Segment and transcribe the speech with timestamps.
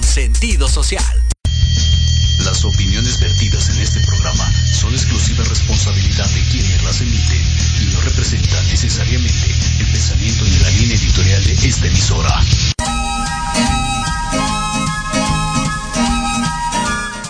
[0.00, 1.04] con sentido social.
[2.44, 7.42] Las opiniones vertidas en este programa son exclusiva responsabilidad de quienes las emiten
[7.82, 12.40] y no representan necesariamente el pensamiento ni la línea editorial de esta emisora.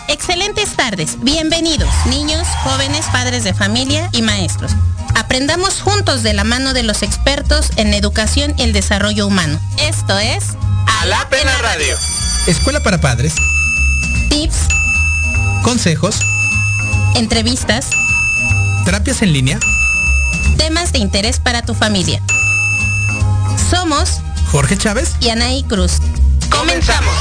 [0.09, 4.72] Excelentes tardes, bienvenidos, niños, jóvenes, padres de familia y maestros.
[5.16, 9.59] Aprendamos juntos de la mano de los expertos en educación y el desarrollo humano.
[9.78, 10.44] Esto es
[11.00, 11.97] A la Pena Radio.
[12.47, 13.34] Escuela para padres,
[14.28, 14.57] Tips,
[15.63, 16.16] consejos,
[17.15, 17.91] entrevistas,
[18.84, 19.59] terapias en línea.
[20.57, 22.22] temas de interés para tu familia.
[23.71, 24.21] Somos
[24.51, 25.98] Jorge Chávez, y Anaí Cruz.
[26.51, 27.15] Comenzamos.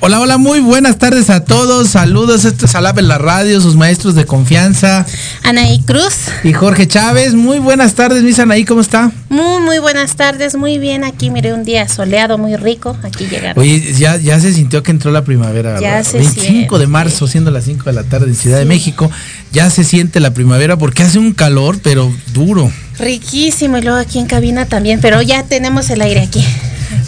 [0.00, 1.88] Hola, hola, muy buenas tardes a todos.
[1.90, 5.04] Saludos, esto es Alab en la radio, sus maestros de confianza.
[5.42, 6.14] Anaí Cruz,
[6.44, 9.10] Y Jorge Chávez, muy buenas tardes, mis Anaí, ¿cómo está?
[9.28, 13.60] muy muy buenas tardes, muy bien aquí, mire un día soleado, muy rico, aquí llegando.
[13.60, 16.86] Oye, ya, ya se sintió que entró la primavera, Ya se 25 de siente.
[16.86, 19.10] marzo, siendo las 5 de la tarde en Ciudad de México.
[19.52, 22.70] Ya se siente la primavera porque hace un calor, pero duro.
[22.98, 26.42] Riquísimo y luego aquí en cabina también, pero ya tenemos el aire aquí.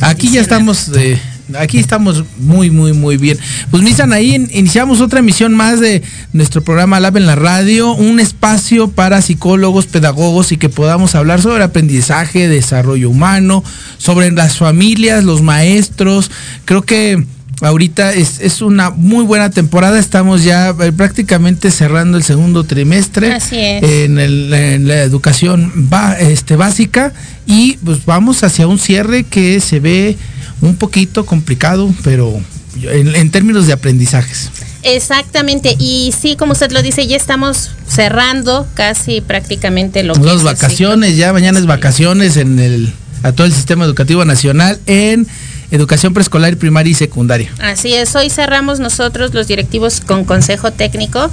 [0.02, 1.18] Aquí ya estamos, eh,
[1.58, 3.38] aquí estamos muy, muy, muy bien.
[3.70, 6.02] Pues mis Anaí, in- iniciamos otra emisión más de
[6.32, 11.40] nuestro programa Lab en la radio, un espacio para psicólogos, pedagogos y que podamos hablar
[11.40, 13.62] sobre aprendizaje, desarrollo humano,
[13.98, 16.30] sobre las familias, los maestros.
[16.64, 17.24] Creo que
[17.62, 23.34] ahorita es, es una muy buena temporada, estamos ya eh, prácticamente cerrando el segundo trimestre
[23.34, 23.82] Así es.
[23.82, 27.12] en, el- en la educación ba- este, básica
[27.46, 30.16] y pues vamos hacia un cierre que se ve
[30.60, 32.40] un poquito complicado, pero
[32.82, 34.50] en, en términos de aprendizajes.
[34.82, 40.38] Exactamente, y sí, como usted lo dice, ya estamos cerrando casi prácticamente lo que Las
[40.38, 42.92] el vacaciones, ya mañana es vacaciones en el
[43.22, 45.26] a todo el sistema educativo nacional en
[45.70, 47.50] educación preescolar, primaria y secundaria.
[47.60, 51.30] Así es, hoy cerramos nosotros los directivos con consejo técnico.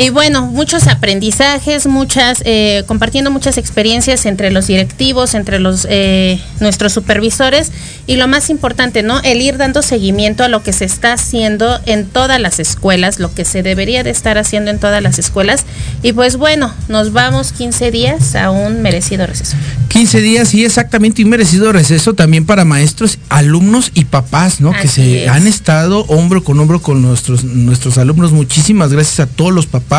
[0.00, 6.40] Y bueno, muchos aprendizajes, muchas, eh, compartiendo muchas experiencias entre los directivos, entre los eh,
[6.58, 7.70] nuestros supervisores
[8.06, 9.20] y lo más importante, ¿no?
[9.20, 13.34] El ir dando seguimiento a lo que se está haciendo en todas las escuelas, lo
[13.34, 15.66] que se debería de estar haciendo en todas las escuelas.
[16.02, 19.54] Y pues bueno, nos vamos 15 días a un merecido receso.
[19.88, 24.72] 15 días y exactamente un merecido receso también para maestros, alumnos y papás, ¿no?
[24.72, 25.30] que se es.
[25.30, 28.32] han estado hombro con hombro con nuestros, nuestros alumnos.
[28.32, 29.89] Muchísimas gracias a todos los papás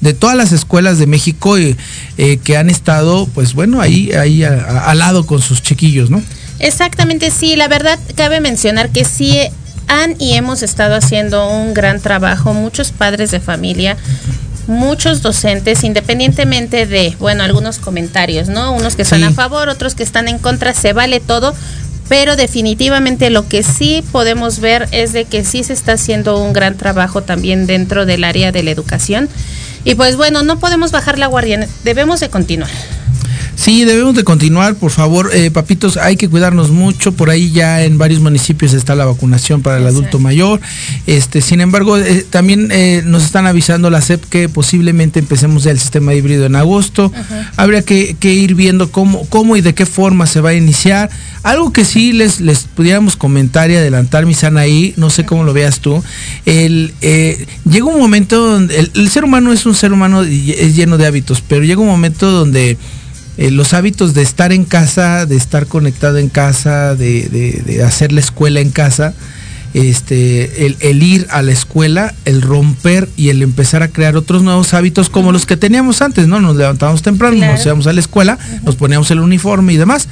[0.00, 1.76] de todas las escuelas de México eh,
[2.18, 6.22] eh, que han estado, pues bueno, ahí, ahí al lado con sus chiquillos, ¿no?
[6.58, 9.38] Exactamente, sí, la verdad cabe mencionar que sí
[9.86, 13.96] han y hemos estado haciendo un gran trabajo, muchos padres de familia,
[14.66, 18.72] muchos docentes, independientemente de, bueno, algunos comentarios, ¿no?
[18.72, 19.24] Unos que están Sí.
[19.26, 21.54] a favor, otros que están en contra, se vale todo,
[22.08, 26.52] pero definitivamente lo que sí podemos ver es de que sí se está haciendo un
[26.52, 29.28] gran trabajo también dentro del área de la educación.
[29.84, 32.70] Y pues bueno, no podemos bajar la guardia, debemos de continuar.
[33.58, 37.10] Sí, debemos de continuar, por favor, eh, papitos, hay que cuidarnos mucho.
[37.10, 40.60] Por ahí ya en varios municipios está la vacunación para el adulto mayor.
[41.08, 45.72] Este, sin embargo, eh, también eh, nos están avisando la SEP que posiblemente empecemos ya
[45.72, 47.12] el sistema híbrido en agosto.
[47.56, 51.10] Habría que, que ir viendo cómo, cómo y de qué forma se va a iniciar.
[51.42, 55.52] Algo que sí les, les pudiéramos comentar y adelantar, mi ahí, no sé cómo lo
[55.52, 56.00] veas tú.
[56.46, 60.52] El, eh, llega un momento donde el, el ser humano es un ser humano y
[60.52, 62.78] es lleno de hábitos, pero llega un momento donde
[63.38, 67.82] eh, los hábitos de estar en casa, de estar conectado en casa, de, de- de
[67.82, 69.14] hacer la escuela en casa,
[69.74, 74.42] este, el, el ir a la escuela, el romper y el empezar a crear otros
[74.42, 76.40] nuevos hábitos como los que teníamos antes, ¿no?
[76.40, 77.52] Nos levantábamos temprano, Claro.
[77.54, 80.08] nos íbamos a la escuela, nos poníamos el uniforme y demás.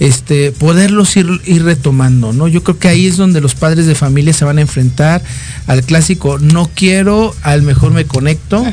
[0.00, 2.48] Este, poderlos ir, ir retomando, ¿no?
[2.48, 5.22] Yo creo que ahí es donde los padres de familia se van a enfrentar
[5.68, 8.64] al clásico, no quiero, al mejor me conecto,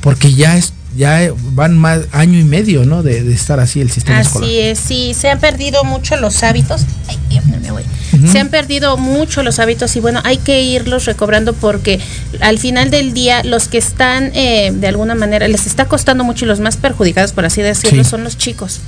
[0.00, 3.02] porque ya es, ya van más año y medio, ¿no?
[3.02, 4.48] De, de estar así el sistema escolar.
[4.48, 6.82] Así es, sí, se han perdido mucho los hábitos.
[7.08, 7.84] Ay, no me voy.
[8.30, 12.00] Se han perdido mucho los hábitos y bueno, hay que irlos recobrando porque
[12.40, 16.44] al final del día los que están eh, de alguna manera, les está costando mucho
[16.44, 18.10] y los más perjudicados, por así decirlo, Sí.
[18.10, 18.80] son los chicos.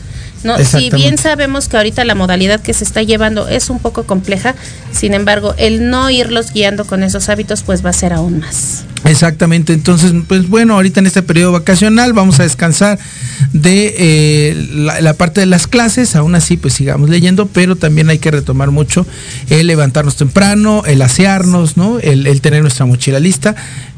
[0.42, 4.04] No, si bien sabemos que ahorita la modalidad que se está llevando es un poco
[4.04, 4.54] compleja,
[4.90, 8.84] sin embargo, el no irlos guiando con esos hábitos pues va a ser aún más.
[9.04, 12.98] Exactamente, entonces, pues bueno, ahorita en este periodo vacacional vamos a descansar
[13.52, 14.66] de eh,
[15.00, 18.70] la, parte de las clases, aún así pues sigamos leyendo, pero también hay que retomar
[18.70, 19.06] mucho
[19.48, 21.98] el levantarnos temprano, el asearnos, ¿no?
[21.98, 23.54] El, tener nuestra mochila lista,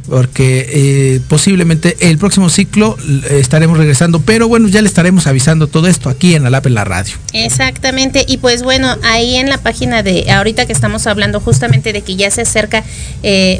[0.08, 5.66] porque eh, posiblemente el próximo ciclo eh, estaremos regresando, pero bueno, ya le estaremos avisando
[5.66, 7.14] todo esto aquí en Alap en la radio.
[7.32, 12.02] Exactamente, y pues bueno, ahí en la página de ahorita que estamos hablando justamente de
[12.02, 12.84] que ya se acerca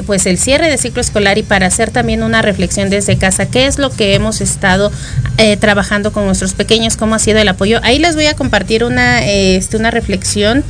[0.05, 3.65] pues el cierre de ciclo escolar y para hacer también una reflexión desde casa, qué
[3.65, 4.91] es lo que hemos estado
[5.37, 7.79] eh, trabajando con nuestros pequeños, cómo ha sido el apoyo.
[7.83, 10.63] Ahí les voy a compartir una, eh, este, una reflexión,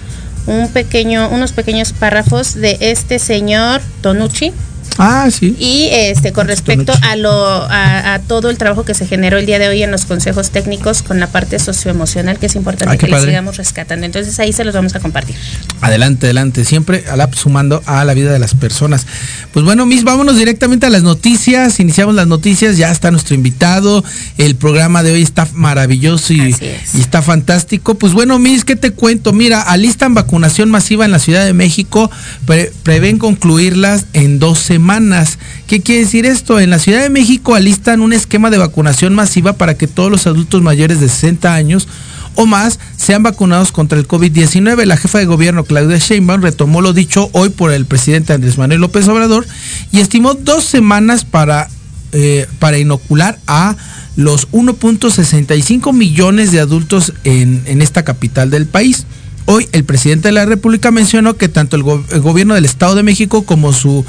[0.45, 4.53] un pequeño, unos pequeños párrafos de este señor Tonucci.
[4.97, 5.55] Ah, sí.
[5.59, 9.45] Y este con respecto a lo a, a todo el trabajo que se generó el
[9.45, 12.97] día de hoy en los consejos técnicos con la parte socioemocional que es importante Ay,
[12.97, 14.05] qué que le sigamos rescatando.
[14.05, 15.35] Entonces ahí se los vamos a compartir.
[15.81, 16.63] Adelante, adelante.
[16.65, 17.03] Siempre
[17.35, 19.05] sumando a la vida de las personas.
[19.51, 21.79] Pues bueno, Miss, vámonos directamente a las noticias.
[21.79, 22.77] Iniciamos las noticias.
[22.77, 24.03] Ya está nuestro invitado.
[24.37, 26.95] El programa de hoy está maravilloso y, Así es.
[26.95, 27.95] y está fantástico.
[27.95, 29.33] Pues bueno, Miss, ¿qué te cuento?
[29.33, 32.09] Mira, alistan vacunación masiva en la Ciudad de México.
[32.45, 35.39] Pre- prevén concluirlas en dos semanas.
[35.65, 36.59] ¿Qué quiere decir esto?
[36.59, 40.27] En la Ciudad de México alistan un esquema de vacunación masiva para que todos los
[40.27, 41.87] adultos mayores de 60 años
[42.35, 44.83] o más sean vacunados contra el COVID-19.
[44.85, 48.81] La jefa de gobierno Claudia Sheinbaum retomó lo dicho hoy por el presidente Andrés Manuel
[48.81, 49.47] López Obrador
[49.93, 51.69] y estimó dos semanas para,
[52.11, 53.77] eh, para inocular a
[54.17, 59.05] los 1.65 millones de adultos en, en esta capital del país.
[59.45, 62.95] Hoy el presidente de la República mencionó que tanto el, go- el gobierno del Estado
[62.95, 64.05] de México como su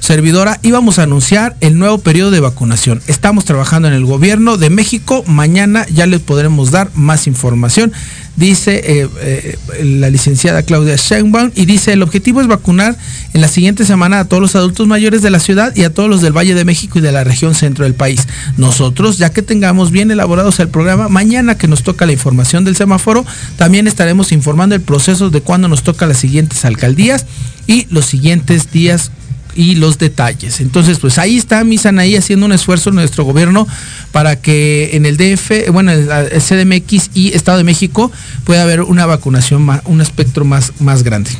[0.00, 3.02] servidora íbamos a anunciar el nuevo periodo de vacunación.
[3.06, 5.24] Estamos trabajando en el gobierno de México.
[5.26, 7.92] Mañana ya les podremos dar más información.
[8.36, 12.96] Dice eh, eh, la licenciada Claudia Sheinbaum y dice el objetivo es vacunar
[13.34, 16.08] en la siguiente semana a todos los adultos mayores de la ciudad y a todos
[16.08, 18.28] los del Valle de México y de la región centro del país.
[18.56, 22.76] Nosotros, ya que tengamos bien elaborados el programa, mañana que nos toca la información del
[22.76, 23.26] semáforo,
[23.56, 27.26] también estaremos informando el proceso de cuándo nos toca las siguientes alcaldías
[27.66, 29.10] y los siguientes días
[29.58, 30.60] y los detalles.
[30.60, 33.66] Entonces, pues ahí está Misanaí haciendo un esfuerzo en nuestro gobierno
[34.12, 38.12] para que en el DF, bueno, el CDMX y Estado de México
[38.44, 41.30] pueda haber una vacunación, un espectro más, más grande.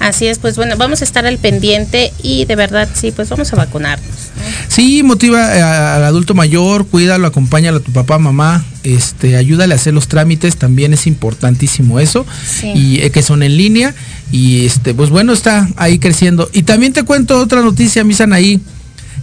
[0.00, 3.52] Así es, pues bueno, vamos a estar al pendiente y de verdad sí, pues vamos
[3.52, 4.08] a vacunarnos.
[4.08, 4.42] ¿no?
[4.68, 9.76] Sí, motiva eh, al adulto mayor, cuídalo, acompáñalo a tu papá, mamá, este, ayúdale a
[9.76, 12.72] hacer los trámites, también es importantísimo eso, Sí.
[12.74, 13.94] y eh, que son en línea,
[14.32, 16.48] y este, pues bueno, está ahí creciendo.
[16.54, 18.58] Y también te cuento otra noticia, Misan ahí.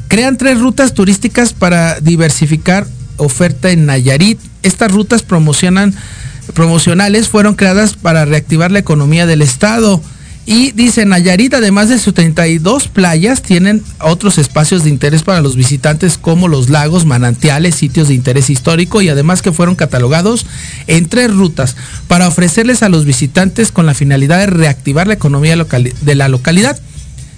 [0.10, 2.86] Crean tres rutas turísticas para diversificar
[3.18, 4.40] oferta en Nayarit.
[4.62, 5.96] Estas rutas promocionan,
[6.54, 10.02] promocionales fueron creadas para reactivar la economía del estado.
[10.50, 15.58] Y dice Nayarit, además de sus 32 playas, tienen otros espacios de interés para los
[15.58, 20.46] visitantes como los lagos, manantiales, sitios de interés histórico y además que fueron catalogados
[20.88, 21.76] en tres rutas
[22.08, 26.80] para ofrecerles a los visitantes con la finalidad de reactivar la economía de la localidad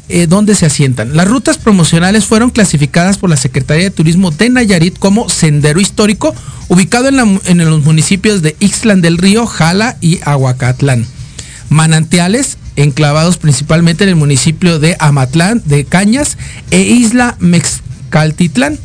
[0.08, 1.18] eh, donde se asientan.
[1.18, 6.36] Las rutas promocionales fueron clasificadas por la Secretaría de Turismo de Nayarit como Sendero Histórico,
[6.68, 11.08] ubicado en, en los municipios de Ixtlan del Río, Jala y Aguacatlán.
[11.70, 16.38] Manantiales, enclavados principalmente en el municipio de Amatlán de Cañas
[16.72, 18.78] e Isla Mexcaltitlán,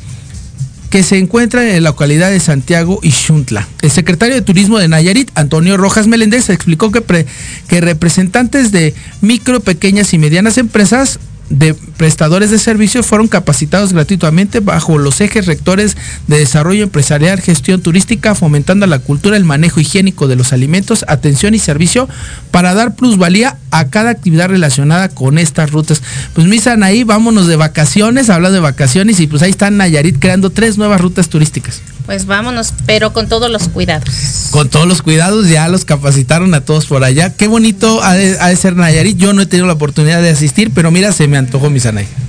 [0.90, 3.66] que se encuentra en la localidad de Santiago y Xuntla.
[3.82, 7.26] El secretario de Turismo de Nayarit, Antonio Rojas Meléndez, explicó que, pre-
[7.68, 11.18] que representantes de micro, pequeñas y medianas empresas
[11.50, 15.96] de prestadores de servicios fueron capacitados gratuitamente bajo los ejes rectores
[16.26, 21.54] de desarrollo empresarial, gestión turística, fomentando la cultura, el manejo higiénico de los alimentos, atención
[21.54, 22.08] y servicio
[22.50, 26.02] para dar plusvalía a cada actividad relacionada con estas rutas.
[26.34, 30.50] Pues misan ahí, vámonos de vacaciones, hablando de vacaciones y pues ahí están Nayarit creando
[30.50, 31.80] tres nuevas rutas turísticas.
[32.06, 34.48] Pues vámonos, pero con todos los cuidados.
[34.50, 37.34] Con todos los cuidados ya los capacitaron a todos por allá.
[37.34, 39.16] Qué bonito ha de, ha de ser Nayarit.
[39.16, 41.80] Yo no he tenido la oportunidad de asistir, pero mira, se me antojó mi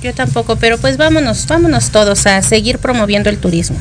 [0.02, 3.76] Yo tampoco, pero pues vámonos, vámonos todos a seguir promoviendo el turismo.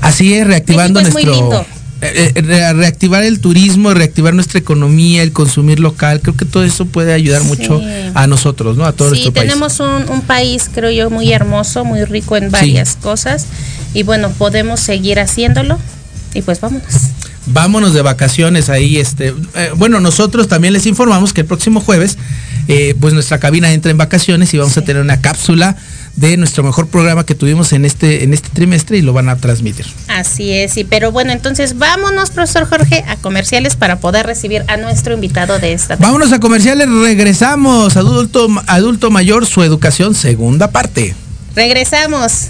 [0.00, 1.50] Así es, reactivando México es muy nuestro...
[1.62, 1.66] lindo.
[2.00, 6.62] eh, eh, re- reactivar el turismo, reactivar nuestra economía, el consumir local, creo que todo
[6.64, 7.48] eso puede ayudar Sí.
[7.48, 7.80] mucho
[8.14, 8.84] a nosotros, ¿no?
[8.84, 9.46] A todo Sí, nuestro país.
[9.48, 13.46] tenemos un, un país, creo yo, muy hermoso, muy rico en varias cosas.
[13.94, 15.78] Y bueno, podemos seguir haciéndolo.
[16.34, 16.86] Y pues vámonos.
[17.46, 22.18] Vámonos de vacaciones ahí, este, eh, bueno, nosotros también les informamos que el próximo jueves,
[22.68, 25.74] eh, pues nuestra cabina entra en vacaciones y vamos a tener una cápsula
[26.16, 29.36] de nuestro mejor programa que tuvimos en este, en este trimestre y lo van a
[29.36, 29.86] transmitir.
[30.08, 34.76] Así es, sí, pero bueno, entonces vámonos, profesor Jorge, a comerciales para poder recibir a
[34.76, 36.04] nuestro invitado de esta tarde.
[36.04, 41.14] Vámonos a comerciales, regresamos, adulto, adulto mayor, su educación, segunda parte.
[41.54, 42.48] Regresamos.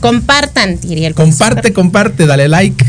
[0.00, 2.84] Compartan, diría el Comparte, comparte, dale like.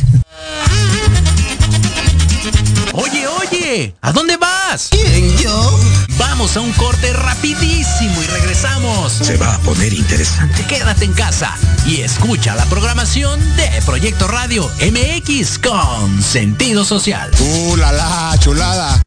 [2.94, 4.55] Oye, oye, ¿a dónde vas?
[4.76, 5.80] ¿Quién, yo?
[6.18, 9.14] Vamos a un corte rapidísimo y regresamos.
[9.14, 10.66] Se va a poner interesante.
[10.68, 11.56] Quédate en casa
[11.86, 17.32] y escucha la programación de Proyecto Radio MX con sentido social.
[17.40, 19.02] ¡Uh, la, la, chulada!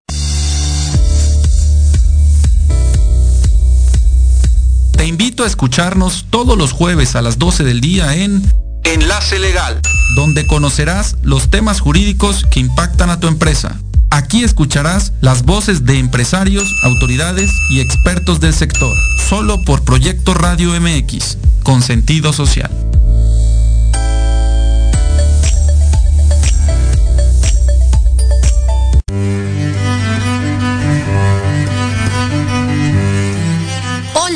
[4.97, 8.43] Te invito a escucharnos todos los jueves a las 12 del día en
[8.85, 9.83] Enlace Legal,
[10.17, 13.77] donde conocerás los temas jurídicos que impactan a tu empresa.
[14.11, 18.97] Aquí escucharás las voces de empresarios, autoridades y expertos del sector,
[19.29, 22.71] solo por Proyecto Radio MX, con sentido social.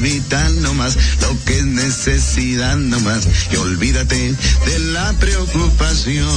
[0.00, 4.34] vital nomás, lo que es necesidad nomás, y olvídate
[4.66, 6.28] de la preocupación.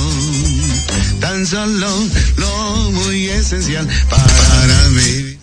[1.19, 1.87] Tan solo
[2.37, 5.39] lo muy esencial para vivir.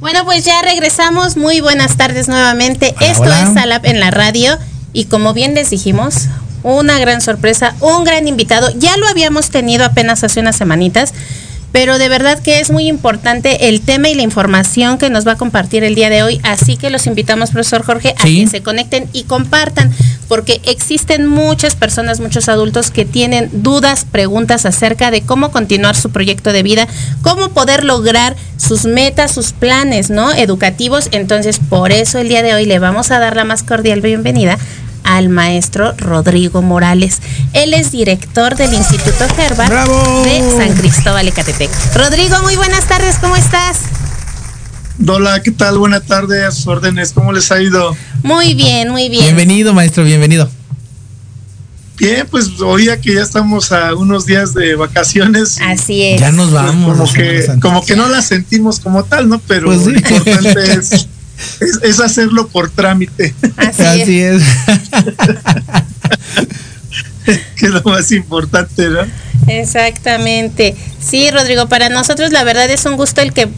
[0.00, 1.36] Bueno, pues ya regresamos.
[1.36, 2.94] Muy buenas tardes nuevamente.
[2.96, 3.42] Hola, Esto hola.
[3.42, 4.58] es Alap en la radio.
[4.92, 6.26] Y como bien les dijimos,
[6.64, 8.70] una gran sorpresa, un gran invitado.
[8.76, 11.14] Ya lo habíamos tenido apenas hace unas semanitas.
[11.72, 15.32] Pero de verdad que es muy importante el tema y la información que nos va
[15.32, 16.38] a compartir el día de hoy.
[16.42, 18.44] Así que los invitamos, profesor Jorge, a Sí.
[18.44, 19.90] que se conecten y compartan,
[20.28, 26.10] porque existen muchas personas, muchos adultos que tienen dudas, preguntas acerca de cómo continuar su
[26.10, 26.86] proyecto de vida,
[27.22, 30.32] cómo poder lograr sus metas, sus planes, ¿no?
[30.32, 31.08] Educativos.
[31.12, 34.58] Entonces, por eso el día de hoy le vamos a dar la más cordial bienvenida
[35.04, 37.18] al maestro Rodrigo Morales.
[37.52, 40.22] Él es director del Instituto Herbert ¡Bravo!
[40.24, 41.70] de San Cristóbal Ecatepec.
[41.94, 43.78] Rodrigo, muy buenas tardes, ¿cómo estás?
[45.06, 45.78] Hola, ¿qué tal?
[45.78, 47.12] Buenas tardes, a sus órdenes.
[47.12, 47.96] ¿Cómo les ha ido?
[48.22, 49.24] Muy bien, muy bien.
[49.24, 50.48] Bienvenido, maestro, bienvenido.
[51.98, 55.58] Bien, pues oía que ya estamos a unos días de vacaciones.
[55.60, 56.20] Así es.
[56.20, 56.96] Ya nos Pues, vamos.
[56.98, 59.40] como que, como que no las sentimos como tal, ¿no?
[59.46, 59.90] Pero Pues sí.
[59.92, 61.06] lo importante es,
[61.60, 64.42] es, es hacerlo por trámite, Así, Así es.
[64.42, 64.48] es.
[67.56, 69.00] que es lo más importante, ¿no?
[69.46, 70.76] Exactamente.
[71.00, 73.48] Sí, Rodrigo, para nosotros la verdad es un gusto el que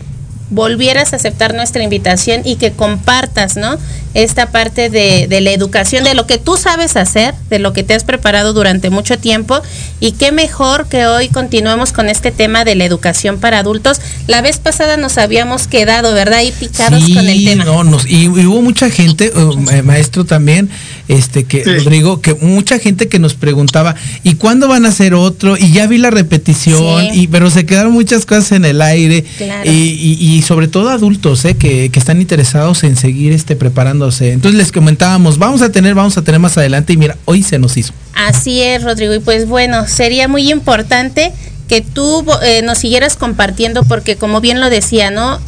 [0.54, 3.76] volvieras a aceptar nuestra invitación y que compartas, ¿no?
[4.14, 7.82] Esta parte de, de la educación, de lo que tú sabes hacer, de lo que
[7.82, 9.60] te has preparado durante mucho tiempo
[9.98, 14.00] y qué mejor que hoy continuemos con este tema de la educación para adultos.
[14.28, 16.38] La vez pasada nos habíamos quedado, ¿verdad?
[16.38, 17.64] Ahí picados Sí, con el tema.
[17.64, 20.70] no, nos- y, y hubo mucha gente, eh, ma- maestro también,
[21.08, 21.70] este que Sí.
[21.78, 25.56] Rodrigo, que mucha gente que nos preguntaba, ¿y cuándo van a hacer otro?
[25.58, 27.22] Y ya vi la repetición, Sí.
[27.22, 29.24] y pero se quedaron muchas cosas en el aire.
[29.38, 29.68] Claro.
[29.68, 34.32] Y, y- y sobre todo adultos, eh, que, que están interesados en seguir este preparándose.
[34.32, 37.58] Entonces les comentábamos, vamos a tener, vamos a tener más adelante, y mira, hoy se
[37.58, 37.92] nos hizo.
[38.14, 39.14] Así es, Rodrigo.
[39.14, 41.32] Y pues bueno, sería muy importante
[41.68, 45.40] que tú eh, nos siguieras compartiendo porque como bien lo decía, ¿no?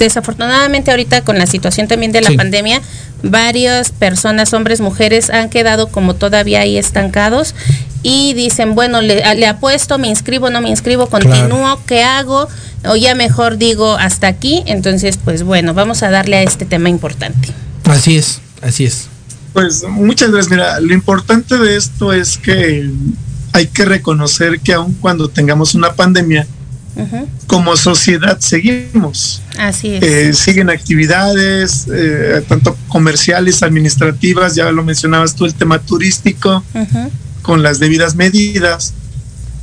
[0.00, 2.36] Desafortunadamente ahorita con la situación también de la Sí.
[2.36, 2.80] pandemia,
[3.22, 7.54] varias personas, hombres, mujeres, han quedado como todavía ahí estancados
[8.02, 12.48] y dicen, bueno, le, le apuesto, me inscribo, no me inscribo, continúo, ¿qué hago?
[12.86, 14.62] O ya mejor digo hasta aquí.
[14.66, 17.50] Entonces, pues bueno, vamos a darle a este tema importante.
[17.84, 19.08] Así es, así es.
[19.52, 20.50] Pues muchas gracias.
[20.50, 22.88] Mira, lo importante de esto es que
[23.52, 26.46] hay que reconocer que aun cuando tengamos una pandemia,
[27.46, 29.42] Como sociedad seguimos.
[29.58, 30.02] Así es.
[30.02, 36.62] Eh, siguen actividades, eh, tanto comerciales, administrativas, ya lo mencionabas tú, el tema turístico,
[37.42, 38.94] con las debidas medidas,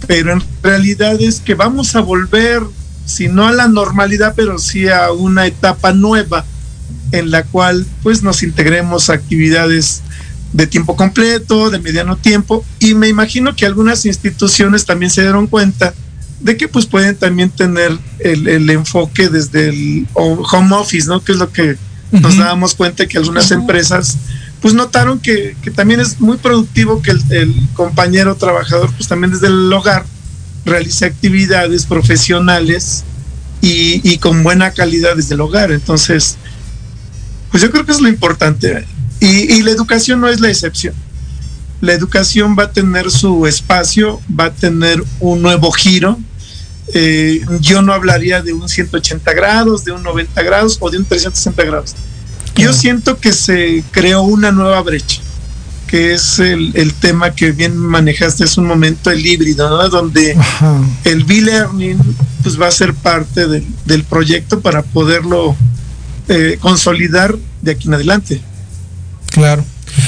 [0.08, 2.62] pero en realidad es que vamos a volver,
[3.06, 6.46] si no a la normalidad, pero sí a una etapa nueva
[7.12, 10.02] en la cual pues nos integremos a actividades
[10.54, 15.48] de tiempo completo, de mediano tiempo, y me imagino que algunas instituciones también se dieron
[15.48, 15.94] cuenta
[16.40, 21.24] de que pues pueden también tener el, el enfoque desde el home office, ¿no?
[21.24, 21.78] Que es lo que
[22.12, 24.18] nos dábamos cuenta que algunas empresas
[24.62, 29.32] pues notaron que, que también es muy productivo que el, el compañero trabajador pues también
[29.32, 30.06] desde el hogar
[30.66, 33.04] realice actividades profesionales
[33.62, 35.72] y, y con buena calidad desde el hogar.
[35.72, 36.38] Entonces,
[37.52, 38.86] pues yo creo que es lo importante.
[39.20, 40.94] Y, y la educación no es la excepción.
[41.82, 46.20] La educación va a tener su espacio, va a tener un nuevo giro.
[46.94, 51.06] Eh, yo no hablaría de un 180 grados, de un 90 grados o de un
[51.06, 51.96] 360 grados.
[52.56, 55.22] Yo siento que se creó una nueva brecha,
[55.86, 59.88] que es el, el tema que bien manejaste hace un momento, el híbrido, ¿no?
[59.90, 60.82] donde Ajá.
[61.04, 62.00] el B-Learning
[62.42, 65.56] pues, va a ser parte del, del proyecto para poderlo
[66.30, 68.42] eh, consolidar de aquí en adelante.
[69.28, 69.64] Claro.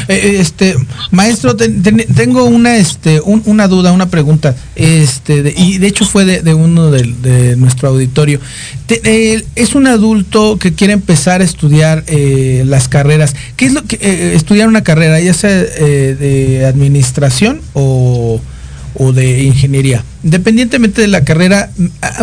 [0.08, 0.76] Eh, eh, este
[1.12, 5.88] maestro ten- ten- tengo una este un- una duda una pregunta este de- y de
[5.88, 8.40] hecho fue de, de uno del- de, nuestro auditorio
[9.56, 14.34] es un adulto que quiere empezar a estudiar eh, las carreras qué es lo que
[14.36, 18.42] estudiar una carrera ya sea de administración o
[18.96, 20.04] o de ingeniería.
[20.24, 21.70] Independientemente de la carrera,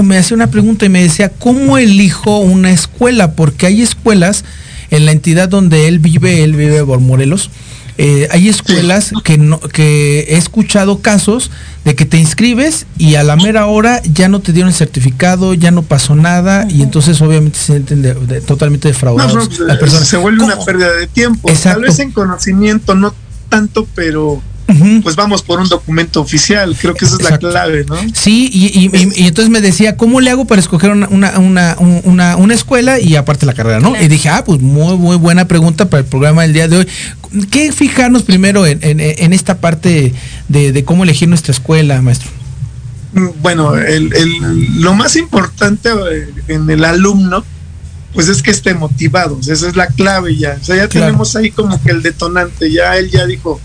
[0.02, 3.32] me hacía una pregunta y me decía, ¿cómo elijo una escuela?
[3.32, 4.44] Porque hay escuelas
[4.90, 7.50] en la entidad donde él vive, él vive por Morelos,
[7.98, 11.50] eh, hay escuelas que, no, que he escuchado casos
[11.86, 15.54] de que te inscribes y a la mera hora ya no te dieron el certificado,
[15.54, 19.46] ya no pasó nada y entonces obviamente se sienten de- de- totalmente No, defraudados no,
[19.46, 20.08] pues, las personas.
[20.08, 21.48] se vuelve una pérdida de tiempo.
[21.48, 21.80] Exacto.
[21.80, 23.14] Tal vez en conocimiento no
[23.48, 24.42] tanto, pero
[25.02, 26.76] Pues vamos por un documento oficial.
[26.80, 27.46] Creo que esa es Exacto.
[27.46, 27.96] la clave, ¿no?
[28.14, 31.38] Sí, y, y- y- y entonces me decía, ¿cómo le hago para escoger una, una,
[31.38, 33.90] una, un- una, una escuela y aparte la carrera, ¿no?
[33.90, 34.04] Claro.
[34.04, 36.88] Y dije, ah, pues muy, muy buena pregunta para el programa del día de hoy.
[37.50, 40.12] ¿Qué fijarnos primero en, en- en esta parte
[40.48, 42.30] de, de cómo elegir nuestra escuela, maestro?
[43.12, 47.44] Mm, Bueno, el, el- lo más importante eh, en el alumno,
[48.14, 49.38] pues es que esté motivado.
[49.40, 50.56] Esa es la clave ya.
[50.60, 51.06] O sea, ya Claro.
[51.06, 52.72] tenemos ahí como que el detonante.
[52.72, 53.60] Ya él ya dijo,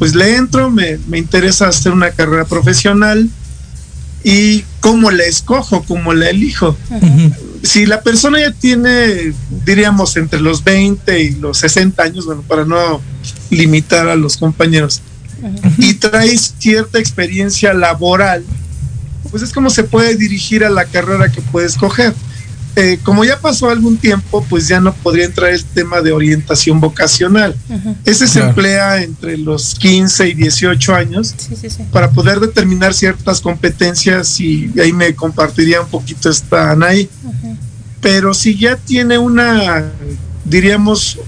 [0.00, 3.28] pues le entro, me, me interesa hacer una carrera profesional
[4.24, 6.74] y cómo la escojo, cómo la elijo.
[7.62, 9.34] Si la persona ya tiene,
[9.66, 13.02] diríamos, entre los 20 y los 60 años, bueno, para no
[13.50, 15.02] limitar a los compañeros,
[15.76, 18.42] y trae cierta experiencia laboral,
[19.30, 22.14] pues es como se puede dirigir a la carrera que puede escoger.
[22.76, 26.80] Eh, como ya pasó algún tiempo, pues ya no podría entrar el tema de orientación
[26.80, 27.54] vocacional.
[28.04, 28.48] Ese se Claro.
[28.48, 31.82] emplea entre los 15 y 18 años Sí, sí, sí.
[31.92, 37.08] para poder determinar ciertas competencias y ahí me compartiría un poquito esta Anaí.
[37.24, 37.56] Ujú.
[38.00, 39.90] Pero si ya tiene una,
[40.44, 41.18] diríamos,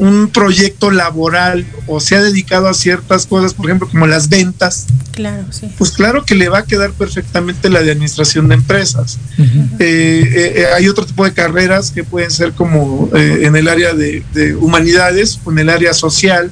[0.00, 4.86] un proyecto laboral o se ha dedicado a ciertas cosas, por ejemplo, como las ventas,
[5.12, 5.68] Claro, sí.
[5.78, 9.18] pues claro que le va a quedar perfectamente la de administración de empresas.
[9.38, 9.44] Eh,
[9.78, 13.92] eh, eh, hay otro tipo de carreras que pueden ser como eh, en el área
[13.94, 16.50] de, de humanidades o en el área social,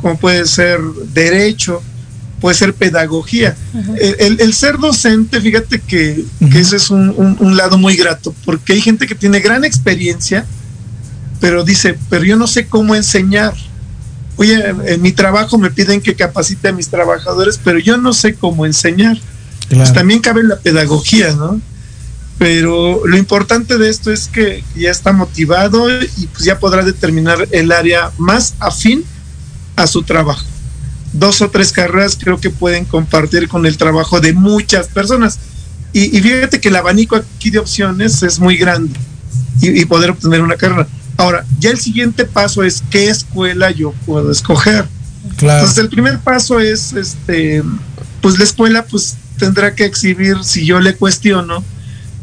[0.00, 0.78] como puede ser
[1.12, 1.82] derecho.
[2.40, 3.56] puede ser pedagogía.
[4.00, 6.58] el, el- el ser docente, fíjate que, que Ujú.
[6.58, 10.46] ese es un, un- un lado muy grato, porque hay gente que tiene gran experiencia,
[11.40, 13.54] pero dice, pero yo no sé cómo enseñar.
[14.36, 18.34] Oye, en mi trabajo me piden que capacite a mis trabajadores, pero yo no sé
[18.34, 19.18] cómo enseñar.
[19.68, 21.60] Pues también cabe la pedagogía, ¿no?
[22.38, 27.48] Pero lo importante de esto es que ya está motivado y pues ya podrá determinar
[27.50, 29.04] el área más afín
[29.74, 30.46] a su trabajo.
[31.12, 35.38] Dos o tres carreras creo que pueden compartir con el trabajo de muchas personas.
[35.92, 38.94] Y, y fíjate que el abanico aquí de opciones es muy grande
[39.60, 40.86] y, y poder obtener una carrera.
[41.18, 44.86] Ahora, ya el siguiente paso es qué escuela yo puedo escoger.
[45.36, 45.60] Claro.
[45.60, 47.62] Entonces el primer paso es, este,
[48.22, 51.64] pues la escuela pues tendrá que exhibir si yo le cuestiono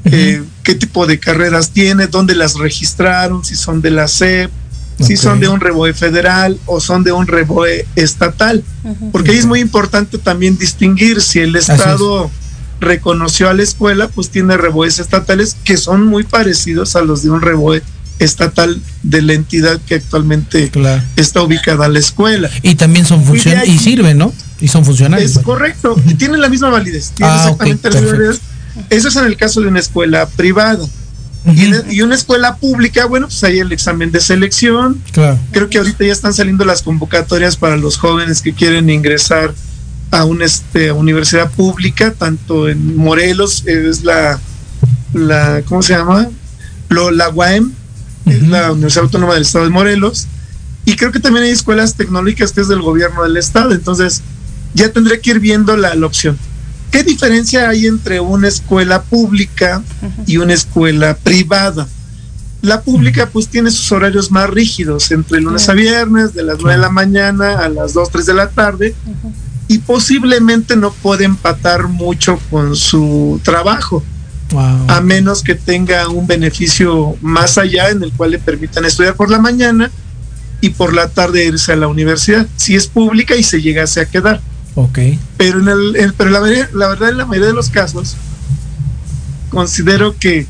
[0.06, 4.50] eh, qué tipo de carreras tiene, dónde las registraron, si son de la SEP,
[5.02, 8.64] si son de un reboe federal o son de un reboe estatal.
[9.12, 11.68] Porque ahí es muy importante también distinguir si el es.
[11.68, 12.32] Estado
[12.80, 17.30] reconoció a la escuela, pues tiene reboes estatales que son muy parecidos a los de
[17.30, 17.82] un reboe
[18.20, 21.02] estatal de la entidad que actualmente Claro.
[21.16, 22.50] está ubicada la escuela.
[22.62, 23.70] Y también son funcionales.
[23.70, 24.34] Y sirven, ¿no?
[24.60, 25.36] Y son funcionales.
[25.36, 28.42] Es correcto, y tienen la misma validez, tienen Ah, exactamente la misma validez.
[28.90, 30.86] Eso es en el caso de una escuela privada.
[31.92, 35.00] Y, una escuela pública, bueno, pues hay el examen de selección.
[35.12, 35.38] Claro.
[35.52, 39.54] Creo que ahorita ya están saliendo las convocatorias para los jóvenes que quieren ingresar
[40.10, 44.40] a una este, universidad pública, tanto en Morelos, es la,
[45.14, 46.30] la ¿cómo se llama?
[46.90, 47.74] Lo, la UAM,
[48.26, 50.28] es la Universidad Autónoma del Estado de Morelos.
[50.86, 53.72] Y creo que también hay escuelas tecnológicas que es del gobierno del Estado.
[53.72, 54.22] Entonces,
[54.74, 56.38] ya tendré que ir viendo la, la opción.
[56.92, 59.84] ¿Qué diferencia hay entre una escuela pública
[60.26, 61.88] y una escuela privada?
[62.62, 66.76] La pública pues tiene sus horarios más rígidos, entre lunes a viernes, de las 9
[66.76, 68.96] de la mañana a las 2, 3 de la tarde,
[69.68, 74.04] y posiblemente no puede empatar mucho con su trabajo,
[74.52, 74.86] Wow.
[74.90, 79.30] a menos que tenga un beneficio más allá en el cual le permitan estudiar por
[79.32, 79.90] la mañana
[80.62, 84.06] y por la tarde irse a la universidad, si es pública y se llegase a
[84.06, 84.42] quedar
[84.76, 85.00] Ok.
[85.38, 86.40] pero en el, en- pero la,
[86.74, 88.16] la verdad en la mayoría de los casos
[89.50, 90.46] considero que,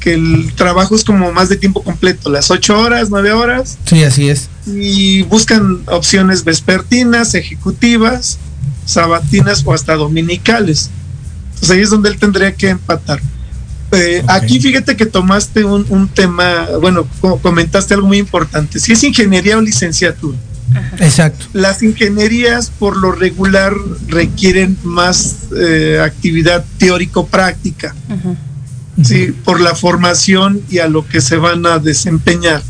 [0.00, 4.02] que el trabajo es como más de tiempo completo, las ocho horas, nueve horas, Sí,
[4.04, 4.48] así es.
[4.66, 8.38] y buscan opciones vespertinas, ejecutivas,
[8.84, 10.90] sabatinas o hasta dominicales.
[11.56, 13.20] Entonces ahí es donde él tendría que empatar.
[13.92, 14.30] Eh, Ok.
[14.30, 18.78] Aquí fíjate que tomaste un, un tema, bueno, co- comentaste algo muy importante.
[18.80, 20.36] Si es ingeniería o licenciatura.
[20.98, 21.46] Exacto.
[21.52, 23.72] Las ingenierías por lo regular
[24.08, 27.94] requieren más eh, actividad teórico-práctica,
[29.02, 29.32] ¿sí?
[29.44, 32.62] por la formación y a lo que se van a desempeñar.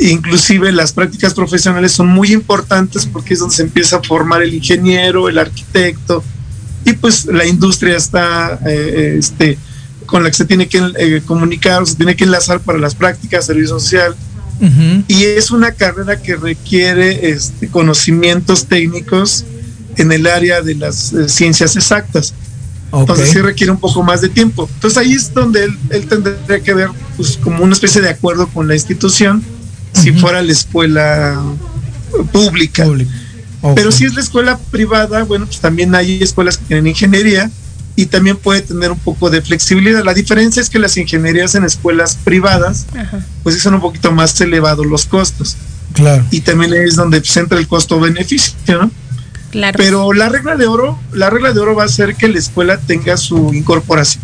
[0.00, 4.54] Inclusive las prácticas profesionales son muy importantes porque es donde se empieza a formar el
[4.54, 6.22] ingeniero, el arquitecto,
[6.84, 9.58] y pues la industria está eh, este,
[10.06, 13.46] con la que se tiene que eh, comunicar, se tiene que enlazar para las prácticas,
[13.46, 14.16] servicio social,
[15.06, 19.44] y es una carrera que requiere este, conocimientos técnicos
[19.96, 22.34] en el área de las eh, ciencias exactas.
[22.92, 24.68] Entonces sí requiere un poco más de tiempo.
[24.74, 28.48] Entonces ahí es donde él, él tendría que ver pues, como una especie de acuerdo
[28.48, 29.44] con la institución
[29.92, 31.40] si fuera la escuela
[32.32, 32.86] pública.
[33.74, 37.50] Pero si es la escuela privada, bueno, pues también hay escuelas que tienen ingeniería
[37.96, 40.04] y también puede tener un poco de flexibilidad.
[40.04, 42.86] La diferencia es que las ingenierías en escuelas privadas,
[43.42, 45.56] pues son un poquito más elevados los costos.
[45.92, 46.24] Claro.
[46.30, 48.90] Y también es donde se entra el costo-beneficio, ¿no?
[49.50, 49.76] Claro.
[49.76, 52.78] Pero la regla de oro, la regla de oro va a ser que la escuela
[52.78, 54.22] tenga su incorporación.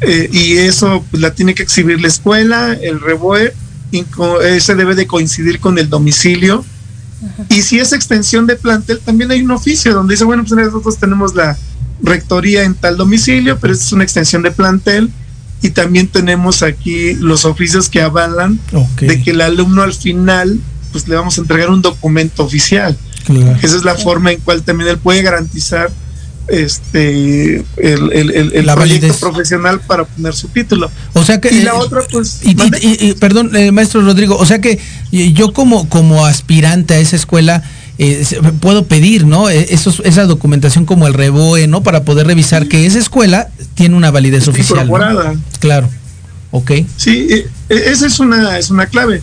[0.00, 3.52] Eh, y eso pues, la tiene que exhibir la escuela, el REBOE,
[3.92, 6.64] inco- ese debe de coincidir con el domicilio.
[7.48, 10.98] Y si es extensión de plantel, también hay un oficio donde dice, bueno, pues nosotros
[10.98, 11.56] tenemos la
[12.02, 15.10] rectoría en tal domicilio, pero esta es una extensión de plantel.
[15.62, 18.60] Y también tenemos aquí los oficios que avalan
[19.00, 20.60] de que el alumno al final,
[20.92, 22.96] pues le vamos a entregar un documento oficial.
[23.24, 23.58] Claro.
[23.62, 25.90] Esa es la forma en cual también él puede garantizar
[26.48, 29.16] este el, el- el- el La proyecto validez.
[29.20, 30.90] profesional para obtener su título.
[31.14, 31.48] O sea que.
[31.54, 34.78] Y la eh, otra, pues, Y, y- perdón, eh, maestro Rodrigo, o sea que
[35.10, 37.62] yo como, como aspirante a esa escuela
[37.98, 38.24] eh,
[38.60, 39.48] puedo pedir, ¿no?
[39.48, 41.82] Eh, Esos, esa documentación como el REBOE, ¿no?
[41.82, 44.86] Para poder revisar que esa escuela tiene una validez oficial.
[44.88, 45.40] ¿no?
[45.60, 45.88] Claro.
[46.50, 46.72] Ok.
[46.96, 47.28] Sí,
[47.68, 49.22] esa es una, es una clave.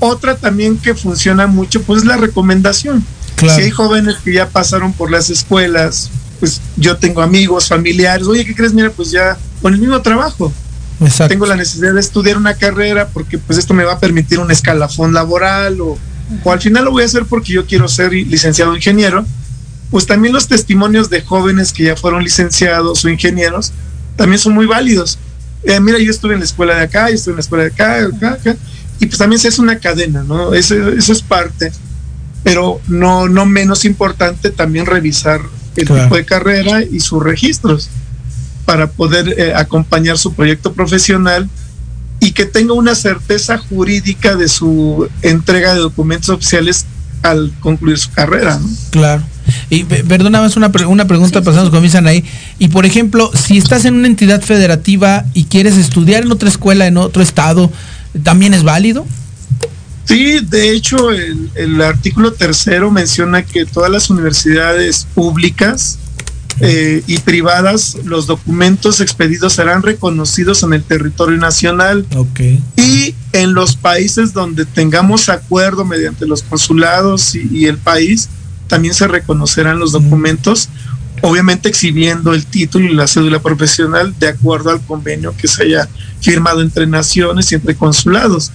[0.00, 3.04] Otra también que funciona mucho, pues es la recomendación.
[3.36, 3.56] Claro.
[3.58, 8.44] Si hay jóvenes que ya pasaron por las escuelas, pues yo tengo amigos, familiares, oye,
[8.44, 8.72] ¿qué crees?
[8.72, 10.52] Mira, pues ya con el mismo trabajo.
[11.02, 11.28] Exacto.
[11.28, 14.50] tengo la necesidad de estudiar una carrera porque pues esto me va a permitir un
[14.50, 15.96] escalafón laboral o,
[16.44, 19.24] o al final lo voy a hacer porque yo quiero ser licenciado ingeniero
[19.90, 23.72] pues también los testimonios de jóvenes que ya fueron licenciados o ingenieros
[24.16, 25.18] también son muy válidos.
[25.62, 27.70] Eh, mira, yo estuve en la escuela de acá, yo estuve en la escuela de
[27.70, 28.56] acá, acá, acá,
[28.98, 30.54] y pues también se hace una cadena, ¿no?
[30.54, 31.72] Eso, eso es parte,
[32.42, 35.40] pero no, no menos importante también revisar
[35.76, 36.02] el Claro.
[36.04, 37.88] tipo de carrera y sus registros
[38.64, 41.48] para poder eh, acompañar su proyecto profesional
[42.20, 46.84] y que tenga una certeza jurídica de su entrega de documentos oficiales
[47.22, 48.58] al concluir su carrera.
[48.58, 48.68] ¿no?
[48.90, 49.22] Claro.
[49.70, 52.24] Y pe- perdona más una, pre- una pregunta, pasamos con Misan ahí.
[52.58, 56.86] Y por ejemplo, si estás en una entidad federativa y quieres estudiar en otra escuela,
[56.86, 57.70] en otro estado,
[58.22, 59.06] ¿también es válido?
[60.10, 65.98] Sí, de hecho, el, el artículo tercero menciona que todas las universidades públicas
[66.58, 72.40] eh, y privadas, los documentos expedidos serán reconocidos en el territorio nacional Ok.
[72.76, 78.28] y en los países donde tengamos acuerdo mediante los consulados y, y el país,
[78.66, 80.68] también se reconocerán los documentos,
[81.22, 85.88] obviamente exhibiendo el título y la cédula profesional de acuerdo al convenio que se haya
[86.20, 88.50] firmado entre naciones y entre consulados.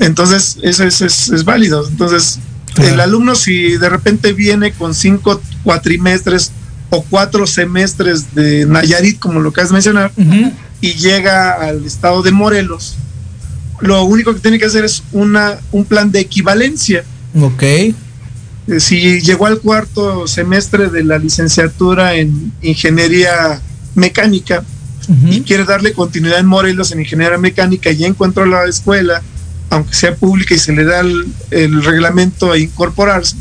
[0.00, 1.86] Entonces, eso es, es- es válido.
[1.88, 2.38] Entonces,
[2.74, 2.94] Claro.
[2.94, 6.52] el alumno si de repente viene con cinco cuatrimestres
[6.90, 10.10] o cuatro semestres de Nayarit, como lo que has mencionado,
[10.80, 12.94] y llega al estado de Morelos,
[13.80, 17.04] lo único que tiene que hacer es una, un plan de equivalencia.
[17.40, 17.62] Ok.
[17.62, 17.94] Eh,
[18.78, 23.60] Si llegó al cuarto semestre de la licenciatura en ingeniería
[23.94, 24.62] mecánica
[25.30, 29.22] y quiere darle continuidad en Morelos en ingeniería mecánica, ya encontró la escuela,
[29.70, 33.36] aunque sea pública y se le da el, el reglamento a incorporarse,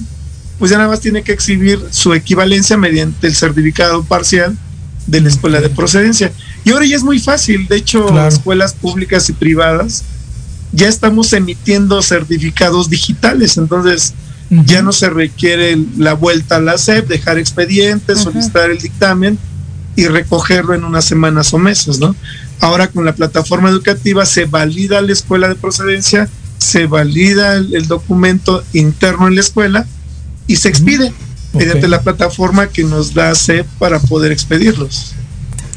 [0.60, 4.58] pues ya nada más tiene que exhibir su equivalencia mediante el certificado parcial
[5.06, 6.32] de la escuela de procedencia.
[6.66, 8.28] Y ahora ya es muy fácil, de hecho, Claro.
[8.28, 10.04] escuelas públicas y privadas
[10.74, 14.14] ya estamos emitiendo certificados digitales, entonces
[14.66, 19.38] ya no se requiere la vuelta a la SEP, dejar expedientes, solicitar el dictamen
[19.96, 22.16] y recogerlo en unas semanas o meses, ¿no?
[22.60, 27.88] Ahora con la plataforma educativa se valida la escuela de procedencia, se valida el, el
[27.88, 29.86] documento interno en la escuela
[30.48, 31.14] y se expide
[31.54, 35.14] mediante la plataforma que nos da SEP para poder expedirlos.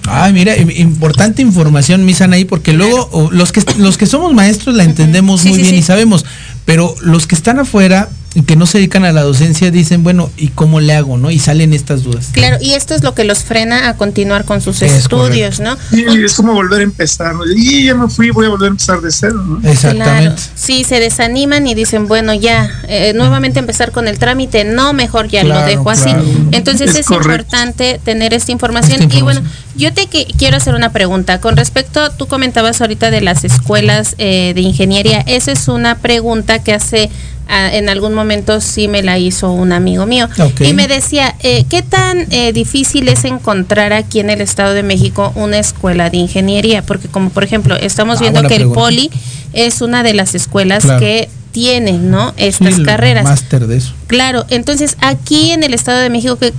[0.09, 4.75] Ay, mira, im- importante información, Misan, ahí, porque luego los que los que somos maestros
[4.75, 5.81] la entendemos Sí, muy sí, bien sí.
[5.81, 6.25] y sabemos,
[6.65, 8.09] pero los que están afuera
[8.47, 11.31] que no se dedican a la docencia dicen, bueno, ¿y cómo le hago, no?
[11.33, 12.29] Y salen estas dudas.
[12.33, 15.77] Claro, y esto es lo que los frena a continuar con sus Es estudios, ¿no?
[15.91, 17.43] Y es como volver a empezar, ¿no?
[17.45, 19.59] Y ya me fui, voy a volver a empezar de cero, ¿no?
[19.59, 20.43] Claro, Exactamente.
[20.55, 25.27] sí, se desaniman y dicen, bueno, ya, eh, nuevamente empezar con el trámite, no, mejor
[25.29, 26.05] ya Claro, lo dejo así.
[26.05, 26.25] claro.
[26.53, 29.03] Entonces Es importante tener esta información.
[29.03, 29.43] Esta Y bueno,
[29.77, 31.41] yo te quiero hacer una pregunta.
[31.41, 36.61] Con respecto, tú comentabas ahorita de las escuelas eh, de ingeniería, esa es una pregunta
[36.63, 37.11] que hace...
[37.51, 40.29] ah, en algún momento sí me la hizo un amigo mío
[40.61, 44.83] y me decía eh, qué tan eh, difícil es encontrar aquí en el Estado de
[44.83, 48.69] México una escuela de ingeniería porque como por ejemplo estamos Ah, viendo que el.
[48.71, 49.11] Poli
[49.53, 51.01] es una de las escuelas Claro.
[51.01, 52.33] que tienen, ¿no?
[52.37, 53.25] Estas Sí, carreras.
[53.25, 53.93] Máster de eso.
[54.07, 56.53] Claro, entonces aquí en el Estado de México que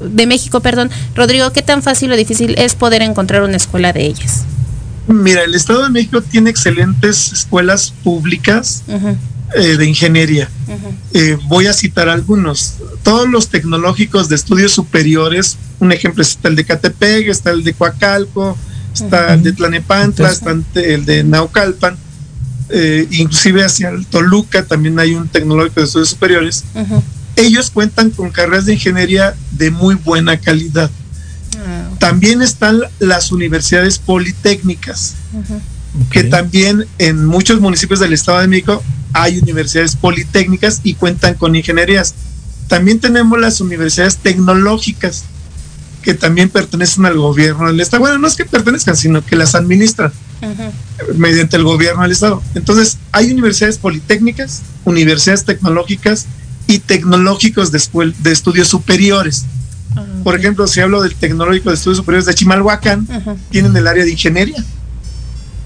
[0.00, 4.06] de México, perdón, Rodrigo, ¿qué tan fácil o difícil es poder encontrar una escuela de
[4.06, 4.44] ellas?
[5.06, 9.16] Mira, el Estado de México tiene excelentes escuelas públicas Ujú,
[9.54, 10.48] eh, de ingeniería.
[11.12, 12.76] Eh, voy a citar algunos.
[13.02, 17.72] Todos los tecnológicos de estudios superiores, un ejemplo está el de Catepec, está el de
[17.74, 18.56] Coacalco,
[18.94, 21.96] está el de Tlanepantla, está el de Naucalpan,
[22.68, 26.64] eh, inclusive hacia el Toluca también hay un tecnológico de estudios superiores.
[27.34, 30.90] Ellos cuentan con carreras de ingeniería de muy buena calidad.
[31.58, 35.14] Ah, También están las universidades politécnicas
[36.10, 41.56] que también en muchos municipios del Estado de México hay universidades politécnicas y cuentan con
[41.56, 42.14] ingenierías.
[42.68, 45.24] También tenemos las universidades tecnológicas
[46.02, 48.00] que también pertenecen al gobierno del Estado.
[48.02, 50.12] Bueno, no es que pertenezcan, sino que las administran
[51.16, 52.42] mediante el gobierno del Estado.
[52.54, 56.26] Entonces, hay universidades politécnicas, universidades tecnológicas
[56.66, 59.44] y tecnológicos de, escuel- de estudios superiores.
[59.96, 63.06] Ah, Por ejemplo, si hablo del tecnológico de estudios superiores de Chimalhuacán,
[63.50, 64.64] tienen el área de ingeniería.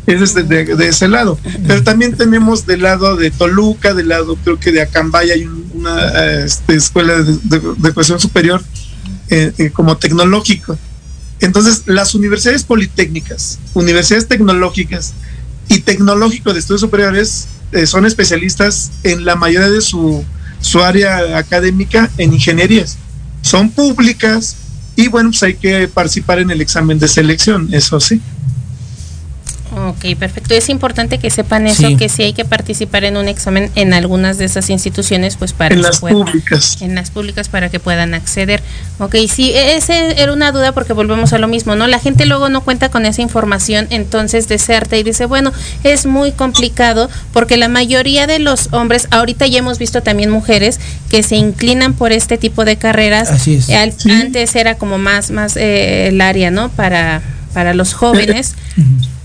[0.07, 1.39] Es de, de- de ese lado.
[1.67, 5.65] Pero también tenemos del lado de Toluca, del lado creo que de Acambay hay un-
[5.75, 7.57] una este, escuela de, de
[7.89, 8.63] educación superior
[9.31, 10.79] eh, eh, como tecnológico.
[11.41, 15.15] Entonces, las universidades politécnicas, universidades tecnológicas
[15.69, 20.25] y tecnológico de estudios superiores eh, son especialistas en la mayoría de su,
[20.61, 22.97] su área académica en ingenierías.
[23.43, 24.57] Son públicas
[24.97, 28.21] y bueno, pues hay que participar en el examen de selección, eso sí.
[29.77, 30.55] Ok, perfecto.
[30.55, 31.97] Es importante que sepan eso, Sí.
[31.97, 35.75] que si hay que participar en un examen en algunas de esas instituciones, pues para
[35.75, 36.79] En que las puedan- públicas.
[36.81, 38.63] En las públicas para que puedan acceder.
[38.99, 41.87] Ok, sí, ese era una duda porque volvemos a lo mismo, ¿no?
[41.89, 46.31] La gente luego no cuenta con esa información, entonces deserta y dice, bueno, es muy
[46.33, 50.79] complicado porque la mayoría de los hombres, ahorita ya hemos visto también mujeres
[51.11, 53.31] que se inclinan por este tipo de carreras.
[53.31, 53.69] Así es.
[53.71, 56.69] Al- Antes era como más, más eh, el área, ¿no?
[56.71, 58.55] Para, para los jóvenes.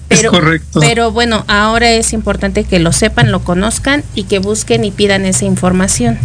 [0.09, 0.79] Es correcto.
[0.79, 5.25] Pero bueno, ahora es importante que lo sepan, lo conozcan y que busquen y pidan
[5.25, 6.17] esa información.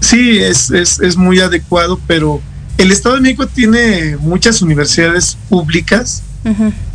[0.00, 2.40] Sí, es, es, es muy adecuado, pero
[2.78, 6.22] el Estado de México tiene muchas universidades públicas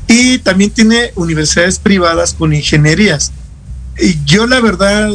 [0.08, 3.32] y también tiene universidades privadas con ingenierías.
[4.00, 5.12] Y yo la verdad,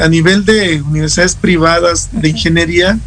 [0.00, 2.98] a nivel de universidades privadas de ingeniería,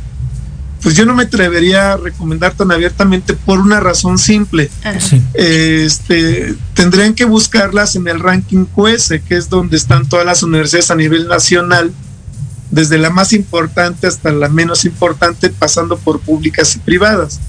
[0.82, 4.70] pues yo no me atrevería a recomendar tan abiertamente por una razón simple.
[4.84, 5.00] Ajá.
[5.00, 5.22] Sí.
[5.34, 10.90] Este, tendrían que buscarlas en el ranking QS, que es donde están todas las universidades
[10.92, 11.92] a nivel nacional,
[12.72, 17.40] desde la más importante hasta la menos importante, pasando por públicas y privadas.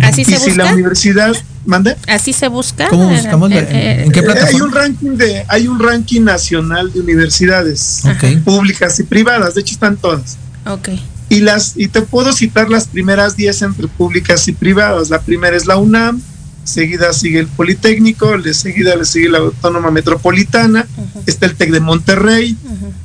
[0.00, 1.32] ¿Así y se si la universidad,
[1.66, 2.88] mande, ¿Así se busca?
[2.88, 3.50] ¿Cómo buscamos?
[3.52, 4.64] eh, ¿En- eh, en qué Eh, hay plataforma?
[4.66, 8.02] un ranking de, hay un ranking nacional de universidades
[8.44, 10.36] públicas y privadas, de hecho están todas.
[10.66, 10.88] Ok.
[11.34, 15.10] Y las, y te puedo citar las primeras 10 entre públicas y privadas.
[15.10, 16.22] La primera es la UNAM,
[16.64, 20.86] seguida sigue el Politécnico, de seguida le sigue la Autónoma Metropolitana,
[21.26, 22.56] está el TEC de Monterrey,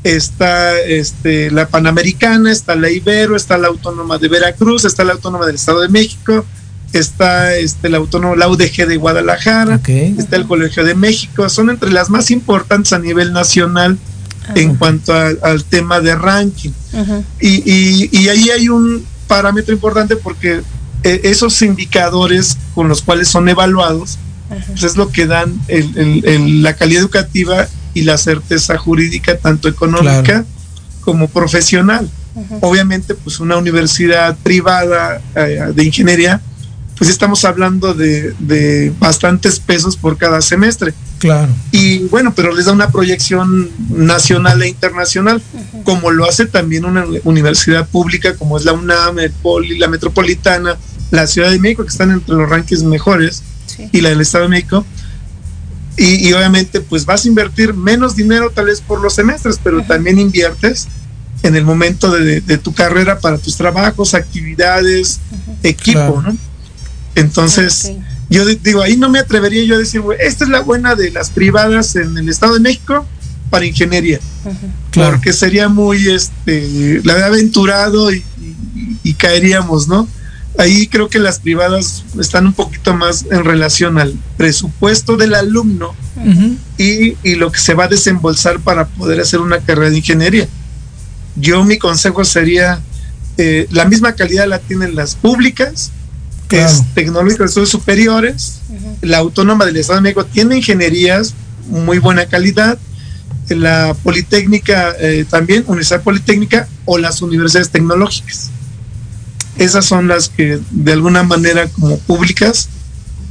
[0.03, 5.45] está este, la Panamericana, está la Ibero, está la Autónoma de Veracruz, está la Autónoma
[5.45, 6.45] del Estado de México,
[6.93, 11.91] está este, la Autónoma, la UDG de Guadalajara, está el Colegio de México, son entre
[11.91, 13.97] las más importantes a nivel nacional
[14.55, 16.71] en cuanto a- al tema de ranking.
[17.39, 20.61] Y, y- y ahí hay un parámetro importante porque
[21.03, 24.17] eh, esos indicadores con los cuales son evaluados,
[24.67, 29.37] pues es lo que dan el- el- el- la calidad educativa y la certeza jurídica,
[29.37, 30.45] tanto económica Claro.
[31.01, 32.09] como profesional.
[32.61, 36.41] Obviamente, pues una universidad privada eh, de ingeniería,
[36.99, 40.93] pues estamos hablando de, de bastantes pesos por cada semestre.
[41.17, 41.51] Claro.
[41.71, 45.41] Y bueno, pero les da una proyección nacional e internacional,
[45.83, 50.77] como lo hace también una universidad pública como es la UNAM, el Poli, la Metropolitana,
[51.11, 53.87] la Ciudad de México, que están entre los rankings mejores, Sí.
[53.91, 54.85] y la del Estado de México.
[55.97, 59.83] Y, y obviamente, pues vas a invertir menos dinero tal vez por los semestres, pero
[59.83, 60.87] también inviertes
[61.43, 65.19] en el momento de, de tu carrera para tus trabajos, actividades,
[65.63, 66.21] equipo, Claro.
[66.23, 66.37] ¿no?
[67.15, 68.03] Entonces, Ok.
[68.29, 70.95] yo di- digo, ahí no me atrevería yo a decir, güey, esta es la buena
[70.95, 73.05] de las privadas en el Estado de México
[73.49, 74.19] para ingeniería,
[74.91, 75.11] Claro.
[75.15, 80.07] porque sería muy, este, la verdad, aventurado y, y- y caeríamos, ¿no?
[80.57, 85.95] Ahí creo que las privadas están un poquito más en relación al presupuesto del alumno
[86.77, 90.47] y lo que se va a desembolsar para poder hacer una carrera de ingeniería.
[91.35, 92.81] Yo mi consejo sería,
[93.37, 95.91] eh, la misma calidad la tienen las públicas,
[96.49, 96.65] Claro.
[96.67, 98.59] es tecnológico de estudios superiores,
[99.01, 101.35] la autónoma del Estado de México tiene ingenierías
[101.67, 102.77] muy buena calidad,
[103.49, 108.49] la Politécnica eh, también, Universidad Politécnica o las universidades tecnológicas.
[109.57, 112.69] Esas son las que de alguna manera como públicas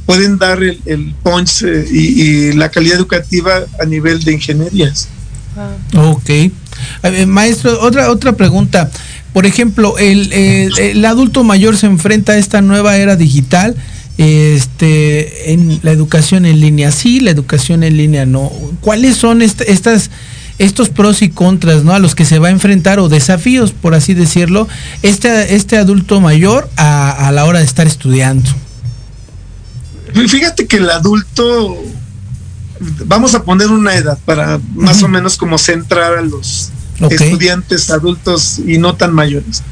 [0.05, 5.09] pueden dar el, el punch eh, y, y la calidad educativa a nivel de ingenierías.
[5.95, 6.29] Ok.
[7.01, 8.89] A ver, maestro, otra, otra pregunta.
[9.33, 13.75] Por ejemplo, el, el- el adulto mayor se enfrenta a esta nueva era digital.
[14.17, 18.51] Este, en la educación en línea sí, la educación en línea no.
[18.81, 20.09] ¿Cuáles son est- estas,
[20.57, 21.93] estos pros y contras, ¿no?
[21.93, 24.67] A los que se va a enfrentar o desafíos, por así decirlo,
[25.03, 28.49] este, este adulto mayor a, a la hora de estar estudiando.
[30.27, 31.77] Fíjate que el adulto,
[33.05, 36.71] vamos a poner una edad para más o menos como centrar a los
[37.07, 39.63] Estudiantes adultos y no tan mayores.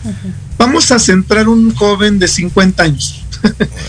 [0.57, 3.23] Vamos a centrar un joven de 50 años.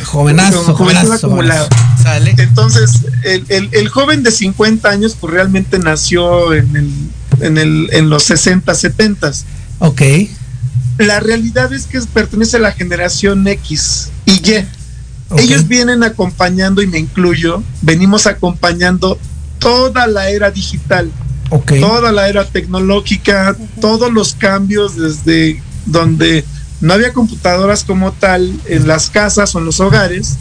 [0.04, 1.68] Jovenazo, jovenazo, acumulada.
[1.68, 2.02] jovenazo.
[2.02, 2.34] Sale.
[2.38, 2.90] Entonces,
[3.24, 6.90] el, el- el joven de 50 años, pues realmente nació en, el,
[7.40, 9.32] en, el, en los 60, 70.
[9.78, 10.02] Ok.
[10.98, 14.66] La realidad es que pertenece a la generación X y Y.
[15.36, 19.18] Ellos vienen acompañando, y me incluyo, venimos acompañando
[19.58, 21.10] toda la era digital,
[21.80, 26.44] Toda la era tecnológica, todos los cambios desde donde
[26.80, 30.36] no había computadoras como tal en las casas o en los hogares,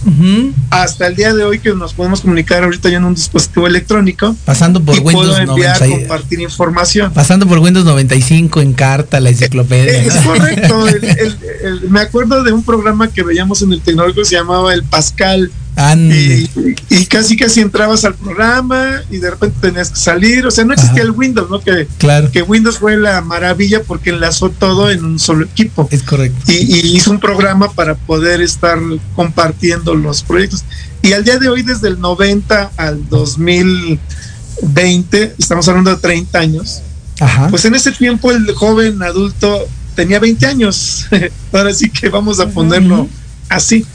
[0.69, 4.35] hasta el día de hoy que nos podemos comunicar ahorita ya en un dispositivo electrónico
[4.45, 5.97] Pasando por y puedo Windows enviar, 90.
[6.07, 7.11] compartir información.
[7.11, 10.03] Pasando por Windows 95 en carta, la enciclopedia.
[10.03, 10.87] Es correcto.
[10.87, 14.35] el- el- el- me acuerdo de un programa que veíamos en el tecnológico que se
[14.35, 15.51] llamaba el Pascal.
[15.79, 16.49] Y,
[16.89, 20.73] y casi casi entrabas al programa y de repente tenías que salir, o sea, no
[20.73, 21.11] existía Ajá.
[21.11, 21.59] el Windows, ¿no?
[21.59, 22.31] Que, Claro.
[22.31, 26.51] que Windows fue la maravilla porque enlazó todo en un solo equipo Es correcto.
[26.51, 28.79] y, y hizo un programa para poder estar
[29.15, 30.63] compartiendo los proyectos.
[31.03, 36.81] Y al día de hoy, desde el 90 al 2020, estamos hablando de 30 años,
[37.19, 37.49] Ajá.
[37.49, 41.05] pues en ese tiempo el joven adulto tenía 20 años.
[41.53, 43.07] Ahora sí que vamos a ponerlo
[43.49, 43.85] así.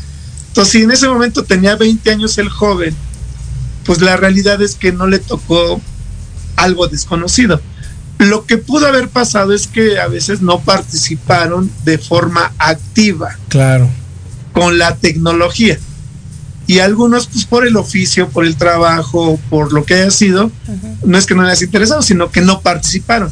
[0.52, 2.94] Entonces, si en ese momento tenía 20 años el joven,
[3.86, 5.80] pues la realidad es que no le tocó
[6.56, 7.58] algo desconocido.
[8.18, 13.88] Lo que pudo haber pasado es que a veces no participaron de forma activa Claro.
[14.52, 15.78] con la tecnología.
[16.66, 20.52] Y algunos, pues por el oficio, por el trabajo, por lo que haya sido,
[21.04, 23.30] no es que no les haya interesado, sino que no participaron.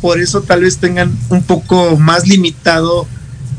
[0.00, 3.06] Por eso tal vez tengan un poco más limitado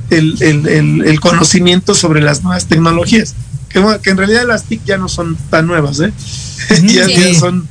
[0.10, 3.36] el, el- el- el conocimiento sobre las nuevas tecnologías.
[3.70, 6.14] Que, bueno, que en realidad las TIC ya no son tan nuevas, ¿eh?
[6.84, 7.14] ya, Sí.
[7.34, 7.68] ya son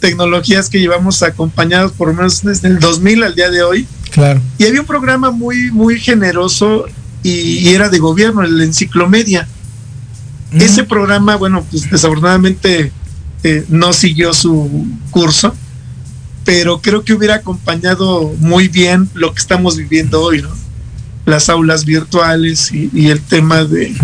[0.00, 3.86] tecnologías que llevamos acompañados por lo menos desde el 2000 al día de hoy.
[4.10, 4.40] Claro.
[4.58, 6.86] Y había un programa muy, muy generoso
[7.22, 9.46] y, y era de gobierno, el Enciclomedia.
[10.52, 10.60] Mm.
[10.62, 12.92] Ese programa, bueno, pues desafortunadamente
[13.44, 15.54] eh, no siguió su curso,
[16.44, 20.48] pero creo que hubiera acompañado muy bien lo que estamos viviendo hoy, ¿no?
[21.28, 23.94] Las aulas virtuales y, y el tema de,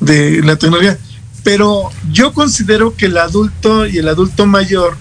[0.00, 0.98] de la tecnología.
[1.44, 4.96] Pero yo considero que el adulto y el adulto mayor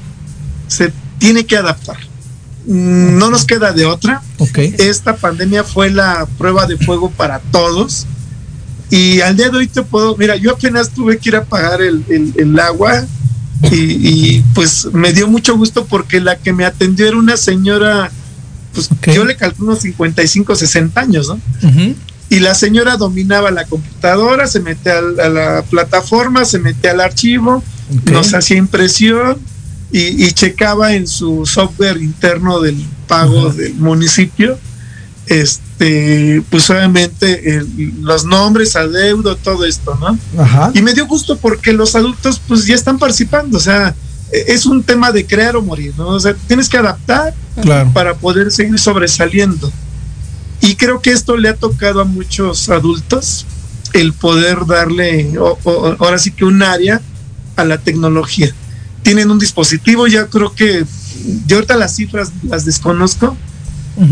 [0.67, 1.97] se tiene que adaptar.
[2.65, 4.57] Mm, No nos queda de otra Ok.
[4.77, 8.05] esta pandemia fue la prueba de fuego para todos.
[8.89, 11.81] Y al día de hoy te puedo, mira, yo apenas tuve que ir a pagar
[11.81, 13.05] el, el- el agua
[13.71, 13.75] y,
[14.37, 18.11] y, pues me dio mucho gusto porque la que me atendió era una señora,
[18.73, 21.39] pues yo le calculo unos 55, 60 años, ¿no?
[22.29, 27.61] Y la señora dominaba la computadora, se metía a la plataforma, se metía al archivo,
[28.13, 29.37] nos hacía impresión
[29.91, 34.57] y, y checaba en su software interno del pago del municipio,
[35.27, 40.17] este, pues obviamente el- los nombres, adeudo, todo esto, ¿no?
[40.41, 40.71] Ajá.
[40.73, 43.93] Y me dio gusto porque los adultos pues ya están participando, o sea,
[44.31, 46.07] es un tema de crear o morir, ¿no?
[46.09, 47.91] O sea, tienes que adaptar Claro.
[47.93, 49.71] para poder seguir sobresaliendo.
[50.61, 53.45] Y creo que esto le ha tocado a muchos adultos
[53.93, 57.01] el poder darle, o- o- ahora sí que un área
[57.55, 58.53] a la tecnología.
[59.03, 60.85] Tienen un dispositivo, ya creo que,
[61.47, 63.35] yo ahorita las cifras las desconozco,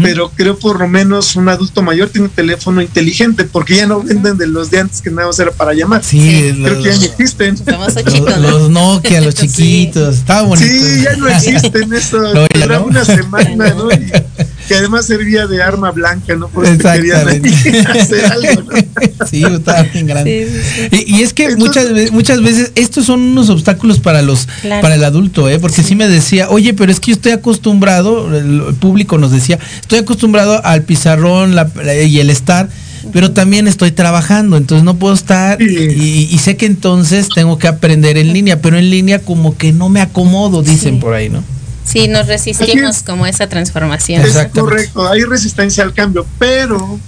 [0.03, 4.01] Pero creo por lo menos un adulto mayor tiene un teléfono inteligente, porque ya no
[4.03, 6.03] venden de los de antes que nada más era para llamar.
[6.03, 7.55] Sí, Creo que ya ni existen.
[7.65, 9.47] Los- los Nokia, los Sí.
[9.47, 10.15] chiquitos.
[10.17, 10.67] Estaba bonito.
[10.67, 12.17] Sí, ya no existen eso.
[12.33, 12.87] No, ya Duraba no.
[12.87, 13.89] una semana, ¿no?
[13.91, 14.11] Y
[14.69, 16.47] que además servía de arma blanca, ¿no?
[16.47, 18.99] Porque querían hacer algo, ¿no?
[19.29, 20.47] Sí, estaba bien grande.
[20.47, 21.05] Sí, sí, sí.
[21.07, 24.47] Y, y es que Entonces- muchas veces, muchas veces estos son unos obstáculos para los
[24.61, 24.81] Claro.
[24.81, 25.59] para el adulto, ¿eh?
[25.59, 25.95] Porque sí.
[25.95, 29.99] me decía, oye, pero es que yo estoy acostumbrado, el, el público nos decía, estoy
[29.99, 32.69] acostumbrado al pizarrón la- la- y el estar,
[33.11, 35.65] pero también estoy trabajando, entonces no puedo estar Sí.
[35.67, 39.71] y, y sé que entonces tengo que aprender en línea, pero en línea como que
[39.73, 40.99] no me acomodo, dicen Sí.
[41.01, 41.43] por ahí, ¿no?
[41.91, 43.03] Sí, nos resistimos es.
[43.03, 44.21] como esa transformación.
[44.21, 46.99] Es correcto, hay resistencia al cambio, pero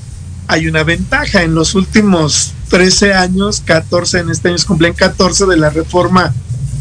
[0.47, 1.43] hay una ventaja.
[1.43, 6.33] En los últimos 13 años, 14 en este año se cumplen 14 de la reforma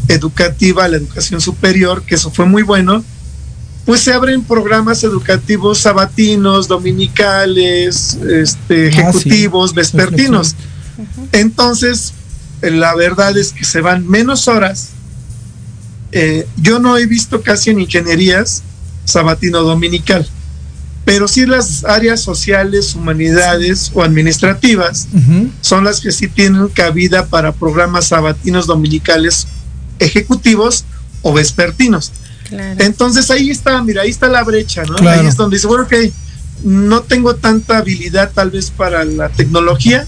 [0.07, 3.03] educativa a la educación superior, que eso fue muy bueno,
[3.85, 8.99] pues se abren programas educativos sabatinos, dominicales, este, Ah, sí.
[8.99, 10.55] ejecutivos, vespertinos.
[11.31, 12.13] Entonces,
[12.61, 14.89] la verdad es que se van menos horas.
[16.11, 18.63] Eh, yo no he visto casi en ingenierías
[19.05, 20.27] sabatino dominical,
[21.05, 25.49] pero sí las áreas sociales, humanidades o administrativas Ujú.
[25.61, 29.47] son las que sí tienen cabida para programas sabatinos dominicales
[29.99, 30.85] ejecutivos
[31.21, 32.11] o vespertinos.
[32.47, 32.83] Claro.
[32.83, 34.95] Entonces ahí está, mira, ahí está la brecha, ¿no?
[34.95, 35.21] Claro.
[35.21, 35.93] Ahí es donde dice, bueno, ok,
[36.63, 40.05] no tengo tanta habilidad tal vez para la tecnología,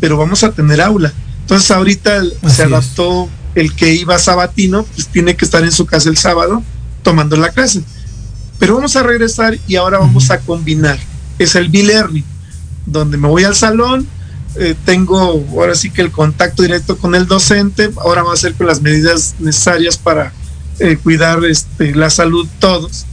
[0.00, 1.12] pero vamos a tener aula.
[1.42, 2.68] Entonces ahorita Así se es.
[3.54, 6.62] El que iba sabatino, pues tiene que estar en su casa el sábado
[7.02, 7.82] tomando la clase.
[8.58, 10.98] Pero vamos a regresar y ahora vamos a combinar.
[11.38, 12.24] Es el B-Learning,
[12.86, 14.06] donde me voy al salón,
[14.56, 18.54] eh, tengo ahora sí que el contacto directo con el docente, ahora vamos a hacer
[18.54, 20.32] con las medidas necesarias para
[20.78, 23.06] eh, cuidar este, la salud todos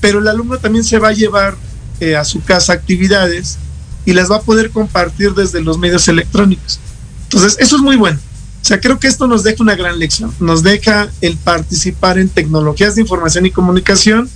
[0.00, 1.56] pero el alumno también se va a llevar
[2.00, 3.58] eh, a su casa actividades
[4.04, 6.80] y las va a poder compartir desde los medios electrónicos.
[7.24, 8.18] Entonces, eso es muy bueno.
[8.60, 10.32] O sea, creo que esto nos deja una gran lección.
[10.40, 14.28] Nos deja el participar en tecnologías de información y comunicación,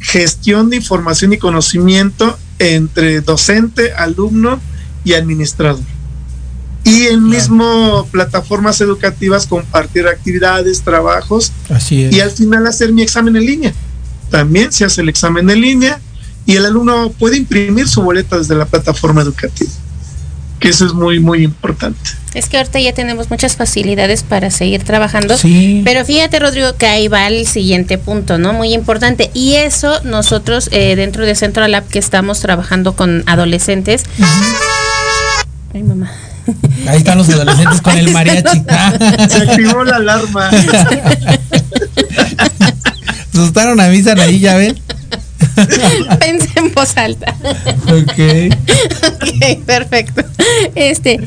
[0.00, 4.60] gestión de información y conocimiento entre docente, alumno
[5.04, 5.82] y administrador.
[6.86, 12.14] y en mismo plataformas educativas compartir actividades, trabajos Así es.
[12.14, 13.74] y al final hacer mi examen en línea.
[14.30, 15.98] También se hace el examen en línea
[16.44, 19.70] y el alumno puede imprimir su boleta desde la plataforma educativa,
[20.64, 22.00] que eso es muy, muy importante.
[22.32, 25.36] Es que ahorita ya tenemos muchas facilidades para seguir trabajando.
[25.36, 25.82] Sí.
[25.84, 28.54] Pero fíjate, Rodrigo, que ahí va el siguiente punto, ¿no?
[28.54, 29.30] Muy importante.
[29.34, 34.04] Y eso nosotros eh, dentro de Centro Lab que estamos trabajando con adolescentes.
[35.74, 36.10] Ay, mamá.
[36.88, 38.62] Ahí están los adolescentes con el mariachi.
[39.28, 40.48] Se activó la alarma.
[43.34, 44.80] Asustaron a Misan ahí, ya ven.
[46.20, 47.34] Pensé en voz alta.
[47.86, 48.52] Ok.
[49.12, 50.22] ok, perfecto.
[50.74, 51.20] Este,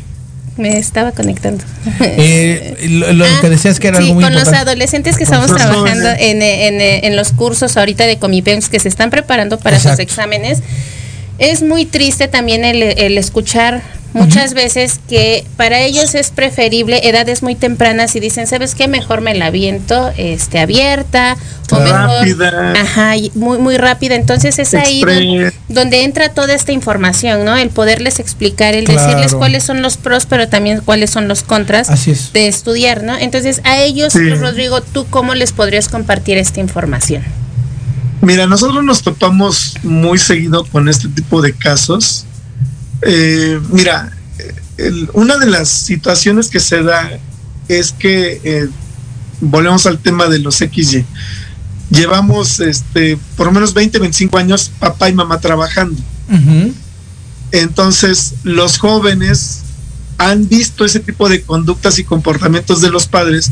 [0.58, 1.64] me estaba conectando.
[2.02, 5.26] Eh, lo, lo Ah, que decías que era sí, algo muy con los adolescentes que
[5.26, 9.60] Con estamos trabajando en, en, en los cursos ahorita de Comipems que se están preparando
[9.60, 10.60] para sus exámenes,
[11.38, 13.84] es muy triste también el, el escuchar
[14.18, 18.88] muchas veces que para ellos es preferible edades muy tempranas y dicen, ¿sabes qué?
[18.88, 21.38] Mejor me la viento este, abierta
[21.72, 21.92] o mejor...
[21.92, 22.74] Rápida.
[22.80, 24.16] Ajá, muy, muy rápida.
[24.16, 27.56] Entonces es ahí donde, donde entra toda esta información, ¿no?
[27.56, 29.02] El poderles explicar, el Claro.
[29.02, 32.32] decirles cuáles son los pros, pero también cuáles son los contras Así es.
[32.34, 33.18] de estudiar, ¿no?
[33.18, 34.30] Entonces, a ellos, Sí.
[34.36, 37.24] Rodrigo, ¿tú cómo les podrías compartir esta información?
[38.22, 42.26] Mira, nosotros nos topamos muy seguido con este tipo de casos.
[43.02, 44.12] Eh, mira,
[44.78, 47.10] el- una de las situaciones que se da
[47.68, 48.68] es que, eh,
[49.42, 51.06] volvemos al tema de los XY,
[51.92, 56.02] llevamos este, por lo menos 20, 25 años papá y mamá trabajando.
[57.52, 59.62] Entonces, los jóvenes
[60.18, 63.52] han visto ese tipo de conductas y comportamientos de los padres,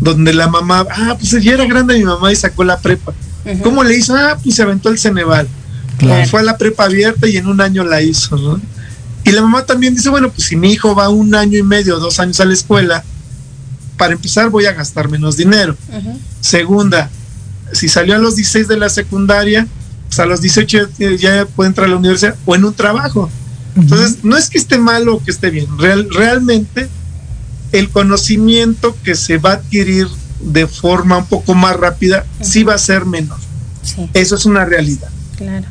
[0.00, 3.12] donde la mamá, ah, pues ya era grande mi mamá y sacó la prepa.
[3.62, 4.14] ¿Cómo le hizo?
[4.16, 5.46] Ah, pues se aventó el Ceneval.
[5.98, 6.28] Claro.
[6.28, 8.60] Fue a la prepa abierta y en un año la hizo, ¿no?
[9.26, 11.98] Y la mamá también dice, bueno, pues si mi hijo va un año y medio,
[11.98, 13.02] dos años a la escuela,
[13.98, 15.76] para empezar voy a gastar menos dinero.
[16.40, 17.10] Segunda,
[17.72, 19.66] si salió a los 16 de la secundaria,
[20.08, 23.28] pues a los 18 ya- ya puede entrar a la universidad o en un trabajo.
[23.74, 26.88] Entonces, no es que esté mal o que esté bien, real- realmente
[27.72, 30.06] el conocimiento que se va a adquirir
[30.40, 33.38] de forma un poco más rápida sí va a ser menor.
[33.82, 35.08] Sí, Eso es una realidad.
[35.36, 35.66] claro.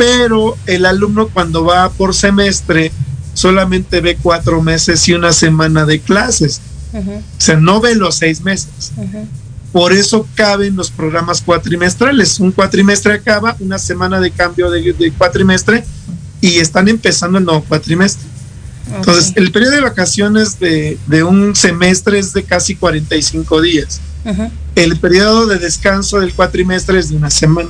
[0.00, 2.90] Pero el alumno cuando va por semestre
[3.34, 6.62] solamente ve cuatro meses y una semana de clases.
[6.94, 8.92] Ujú, O sea, no ve los seis meses.
[8.96, 9.28] ujú.
[9.72, 12.40] Por eso caben los programas cuatrimestrales.
[12.40, 15.84] Un cuatrimestre acaba, una semana de cambio de, de cuatrimestre
[16.40, 18.26] y están empezando el nuevo cuatrimestre.
[18.96, 19.36] Entonces, Ok.
[19.36, 24.00] el periodo de vacaciones de, de un semestre es de casi 45 días.
[24.24, 24.50] Ujú.
[24.76, 27.68] El periodo de descanso del cuatrimestre es de una semana.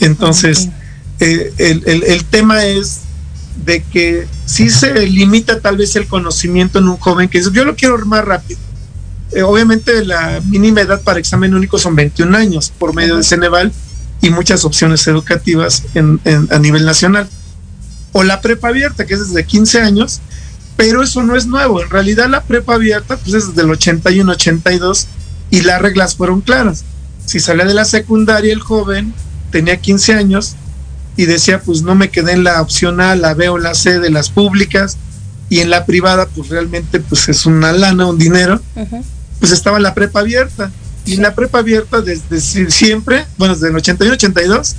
[0.00, 0.81] Entonces, Ok.
[1.22, 3.00] Eh, el, el- el tema es
[3.64, 7.64] de que sí se limita tal vez el conocimiento en un joven que dice, yo
[7.64, 8.58] lo quiero más rápido.
[9.32, 13.72] Eh, obviamente la mínima edad para examen único son 21 años por medio de Ceneval
[14.20, 17.28] y muchas opciones educativas en- en- a nivel nacional.
[18.12, 20.20] O la prepa abierta, que es desde 15 años,
[20.76, 21.80] pero eso no es nuevo.
[21.82, 25.06] En realidad la prepa abierta pues es desde el 81, 82
[25.50, 26.84] y las reglas fueron claras.
[27.24, 29.14] Si salía de la secundaria el joven,
[29.50, 30.56] tenía 15 años
[31.16, 33.98] y decía, pues no me quedé en la opción A, la B o la C
[34.00, 34.96] de las públicas
[35.50, 39.04] y en la privada pues realmente pues es una lana, un dinero, Ujú.
[39.40, 40.70] pues estaba la prepa abierta.
[41.04, 44.76] Y en la prepa abierta desde si- siempre, bueno, desde el 81, 82,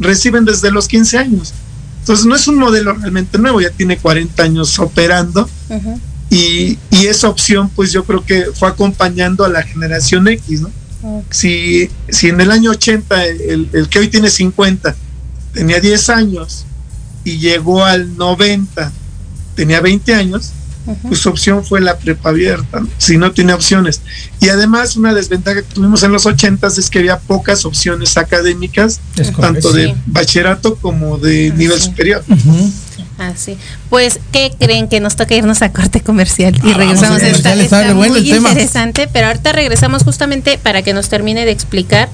[0.00, 1.52] reciben desde los 15 años.
[2.00, 6.00] Entonces no es un modelo realmente nuevo, ya tiene 40 años operando Ujú.
[6.28, 10.70] y, y esa opción pues yo creo que fue acompañando a la generación X, ¿no?
[11.30, 14.94] Si, si en el año 80 el, el que hoy tiene 50
[15.52, 16.64] tenía 10 años
[17.24, 18.92] y llegó al 90
[19.54, 20.52] tenía 20 años,
[21.02, 22.88] pues su opción fue la prepa abierta, ¿no?
[22.96, 24.00] si no tiene opciones.
[24.40, 29.00] Y además una desventaja que tuvimos en los 80 es que había pocas opciones académicas,
[29.16, 29.40] Es correcto.
[29.42, 29.94] tanto de Sí.
[30.06, 31.84] bachillerato como de Ah, nivel sí.
[31.86, 32.24] superior.
[32.28, 32.72] Ujú.
[33.18, 33.58] Así.
[33.90, 36.58] Pues, ¿qué creen que nos toca irnos a corte comercial?
[36.64, 37.18] Y Ah, regresamos.
[37.18, 38.48] vamos a Está, está está bueno muy el tema.
[38.48, 42.08] interesante, pero ahorita regresamos justamente para que nos termine de explicar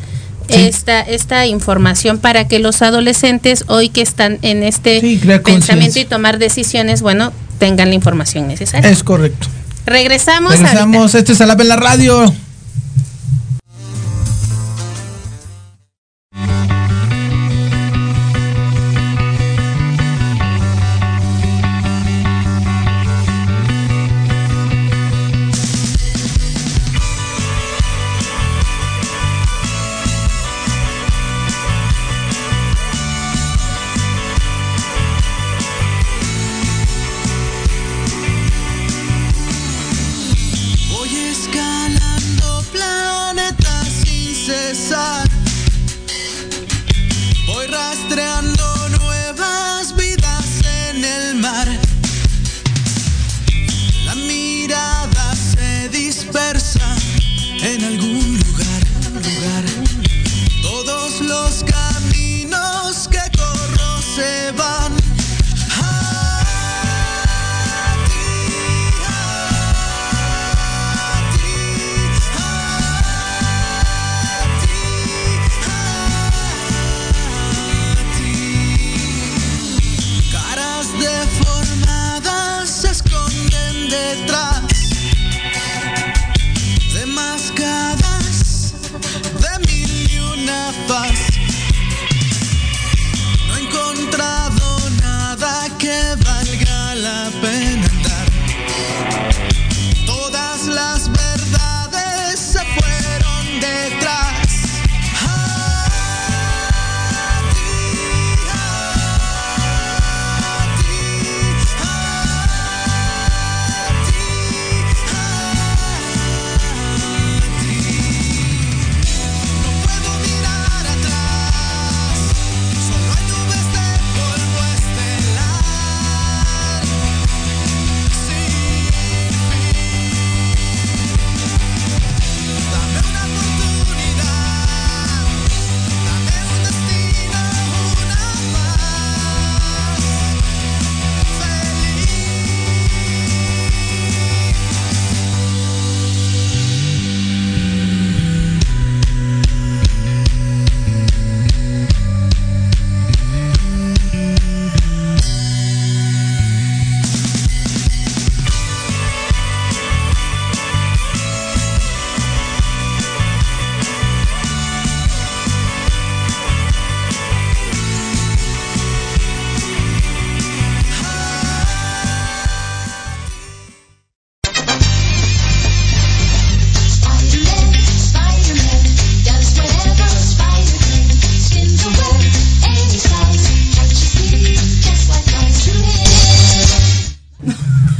[0.48, 0.54] Sí.
[0.54, 6.04] esta, esta información para que los adolescentes hoy que están en este Sí, pensamiento y
[6.04, 8.88] tomar decisiones, bueno, tengan la información necesaria.
[8.90, 9.48] Es correcto.
[9.86, 10.52] regresamos.
[10.52, 12.32] Regresamos, este es Alab en la radio.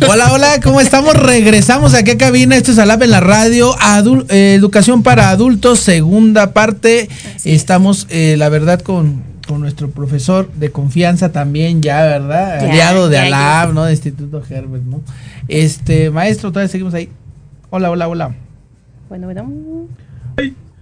[0.09, 1.15] Hola, hola, ¿cómo estamos?
[1.15, 2.57] Regresamos aquí a cabina.
[2.57, 3.75] Esto es Alab en la radio.
[3.79, 7.09] Adul- eh, educación para adultos, segunda parte.
[7.45, 12.61] Estamos, eh, la verdad, con, con nuestro profesor de confianza también, ya, ¿verdad?
[12.63, 13.19] Ya, Aliado de.
[13.19, 13.85] Alab, ¿no?
[13.85, 15.01] De Instituto Herbert, ¿no?
[15.49, 17.09] Este, maestro, todavía seguimos ahí.
[17.71, 18.35] Hola, hola, hola.
[19.09, 19.51] Bueno, bueno.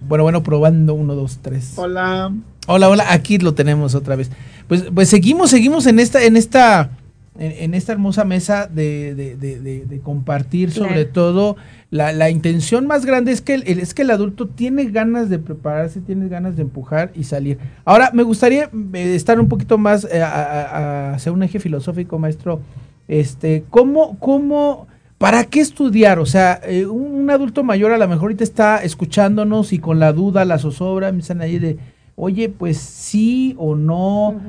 [0.06, 0.94] Bueno, bueno, probando.
[0.94, 1.72] Uno, dos, tres.
[1.76, 2.30] Hola.
[2.66, 4.30] Hola, hola, aquí lo tenemos otra vez.
[4.68, 6.90] Pues, pues seguimos, seguimos en esta, en esta,
[7.38, 10.88] en, en esta hermosa mesa de, de- de- compartir, Claro.
[10.88, 11.56] sobre todo,
[11.90, 15.38] la, la intención más grande es que el, es que el adulto tiene ganas de
[15.38, 17.58] prepararse, tiene ganas de empujar y salir.
[17.84, 22.60] Ahora, me gustaría eh, estar un poquito más eh, a, a- un eje filosófico, maestro.
[23.08, 24.86] Este, ¿cómo, cómo,
[25.18, 26.18] para qué estudiar?
[26.18, 29.98] O sea, eh, un, un adulto mayor a lo mejor ahorita está escuchándonos y con
[29.98, 31.78] la duda, la zozobra, me están ahí de,
[32.16, 34.40] oye, pues sí o no,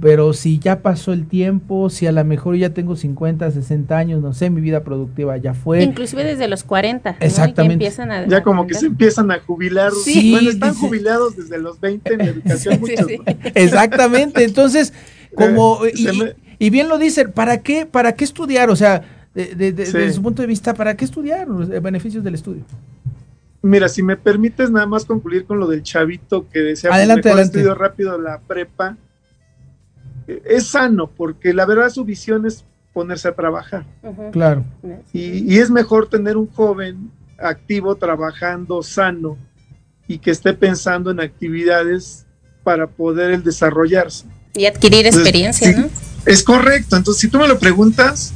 [0.00, 4.22] pero si ya pasó el tiempo, si a lo mejor ya tengo 50, 60 años,
[4.22, 5.82] no sé, mi vida productiva ya fue.
[5.82, 7.10] Inclusive desde los 40.
[7.12, 7.16] ¿no?
[7.16, 7.74] Y que Exactamente.
[7.74, 9.92] empiezan a- Ya a como que se empiezan a jubilar.
[9.92, 12.74] Sí, bueno, están dice- jubilados desde los 20 en la educación.
[12.74, 13.18] Sí, muchos, sí.
[13.18, 13.24] ¿no?
[13.54, 14.92] Exactamente, entonces,
[15.34, 18.70] como, Eh, y, me- y bien lo dicen, ¿para qué, para qué estudiar?
[18.70, 19.02] O sea,
[19.34, 19.92] de- de- de- Sí.
[19.92, 21.48] desde su punto de vista, ¿para qué estudiar?
[21.48, 22.62] Los beneficios del estudio.
[23.62, 27.28] Mira, si me permites nada más concluir con lo del chavito que decía, pues, Adelante,
[27.28, 27.58] mejor adelante.
[27.58, 28.96] estudio rápido la prepa.
[30.26, 33.84] Es sano, porque la verdad su visión es ponerse a trabajar.
[34.32, 34.64] Claro.
[35.12, 39.36] Y, y es mejor tener un joven activo, trabajando, sano,
[40.06, 42.24] y que esté pensando en actividades
[42.62, 44.24] para poder el desarrollarse.
[44.54, 45.88] Y adquirir Entonces, experiencia, sí, ¿no?
[46.24, 46.96] Es correcto.
[46.96, 48.32] Entonces, si tú me lo preguntas,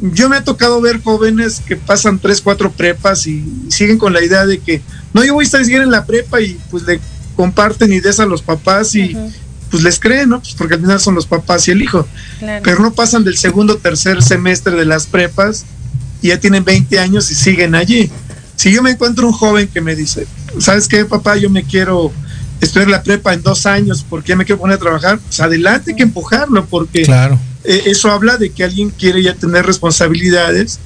[0.00, 4.12] yo me ha tocado ver jóvenes que pasan tres, cuatro prepas y, y siguen con
[4.12, 4.82] la idea de que
[5.12, 7.00] no, yo voy a estar seguir en la prepa y pues le
[7.34, 9.16] comparten ideas a los papás y.
[9.70, 10.40] pues les creen, ¿no?
[10.40, 12.06] Pues porque al final son los papás y el hijo.
[12.38, 12.62] Claro.
[12.64, 15.64] Pero no pasan del segundo, tercer semestre de las prepas
[16.22, 18.10] y ya tienen 20 años y siguen allí.
[18.56, 20.26] Si yo me encuentro un joven que me dice,
[20.58, 21.36] ¿sabes qué, papá?
[21.36, 22.12] Yo me quiero
[22.60, 25.90] estudiar la prepa en dos años porque ya me quiero poner a trabajar, pues adelante,
[25.90, 27.38] hay que empujarlo porque Claro.
[27.64, 30.78] eh, eso habla de que alguien quiere ya tener responsabilidades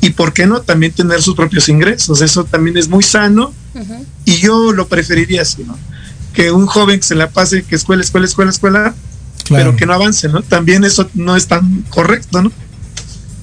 [0.00, 2.20] y, ¿por qué no?, también tener sus propios ingresos.
[2.20, 3.52] Eso también es muy sano
[4.26, 5.76] y yo lo preferiría así, ¿no?
[6.34, 8.94] Que un joven que se la pase, que escuela, escuela, escuela, escuela,
[9.44, 9.64] Claro.
[9.64, 10.42] pero que no avance, ¿no?
[10.42, 12.50] También eso no es tan correcto, ¿no?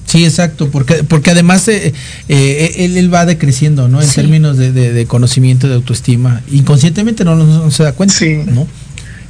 [0.06, 1.94] Sí, exacto, porque, porque además eh,
[2.28, 4.02] eh, él, él va decreciendo, ¿no?
[4.02, 4.16] En Sí.
[4.16, 6.42] términos de, de- de conocimiento, de autoestima.
[6.50, 8.42] Inconscientemente no, no- no se da cuenta, Sí.
[8.46, 8.66] ¿no?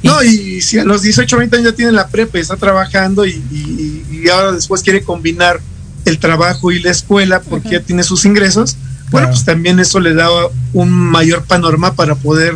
[0.01, 2.57] Y- No, y si a los 18, 20 años ya tiene la prepa y está
[2.57, 5.61] trabajando y, y- y ahora después quiere combinar
[6.03, 8.75] el trabajo y la escuela porque ya tiene sus ingresos,
[9.09, 9.29] bueno, Claro.
[9.31, 10.27] pues también eso le da
[10.73, 12.55] un mayor panorama para poder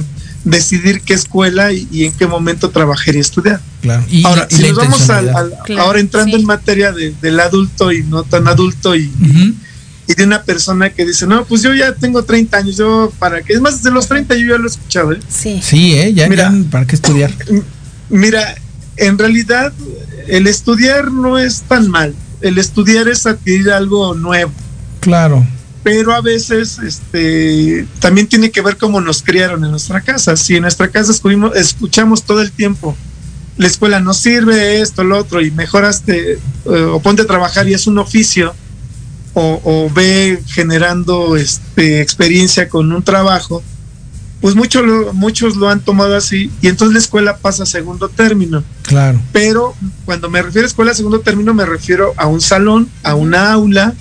[0.50, 3.60] decidir qué escuela y, y en qué momento trabajar y estudiar.
[3.82, 4.04] Claro.
[4.10, 6.42] Y, ahora, y si nos vamos al, al- Claro, ahora entrando sí.
[6.42, 9.12] en materia de- del adulto y no tan adulto y
[10.16, 13.54] de una persona que dice, no, pues yo ya tengo 30 años, yo para qué,
[13.54, 15.20] es más, de los 30 yo ya lo he escuchado, ¿eh?
[15.30, 15.60] Sí.
[15.62, 16.14] Sí, ¿eh?
[16.14, 16.50] Ya, Mira.
[16.52, 17.32] ya, ¿para qué estudiar?
[18.10, 18.56] Mira,
[18.96, 19.74] en realidad
[20.28, 22.16] el estudiar no es tan mal.
[22.40, 24.52] El estudiar es adquirir algo nuevo,
[25.02, 25.46] Claro.
[25.88, 30.36] Pero a veces este, también tiene que ver cómo nos criaron en nuestra casa.
[30.36, 31.14] Si en nuestra casa
[31.56, 32.94] escuchamos, todo el tiempo,
[33.56, 37.74] la escuela no sirve, esto, lo otro, y mejoraste eh, o ponte a trabajar y
[37.74, 38.54] es un oficio,
[39.34, 43.64] o, o ve generando este, experiencia con un trabajo,
[44.48, 48.08] pues muchos lo, muchos lo han tomado así, y entonces la escuela pasa a segundo
[48.08, 49.20] término Claro.
[49.34, 49.76] pero
[50.06, 53.52] cuando me refiero a escuela de segundo término me refiero a un salón, a una
[53.52, 53.94] aula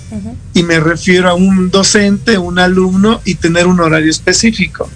[0.53, 4.89] y me refiero a un docente, un alumno y tener un horario específico.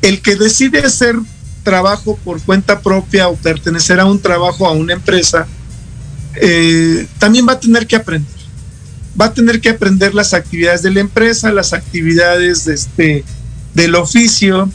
[0.00, 1.16] El que decide hacer
[1.62, 5.46] trabajo por cuenta propia o pertenecer a un trabajo, a una empresa,
[6.36, 8.32] eh, también va a tener que aprender.
[9.20, 13.24] Va a tener que aprender las actividades de la empresa, las actividades de este,
[13.74, 14.68] del oficio,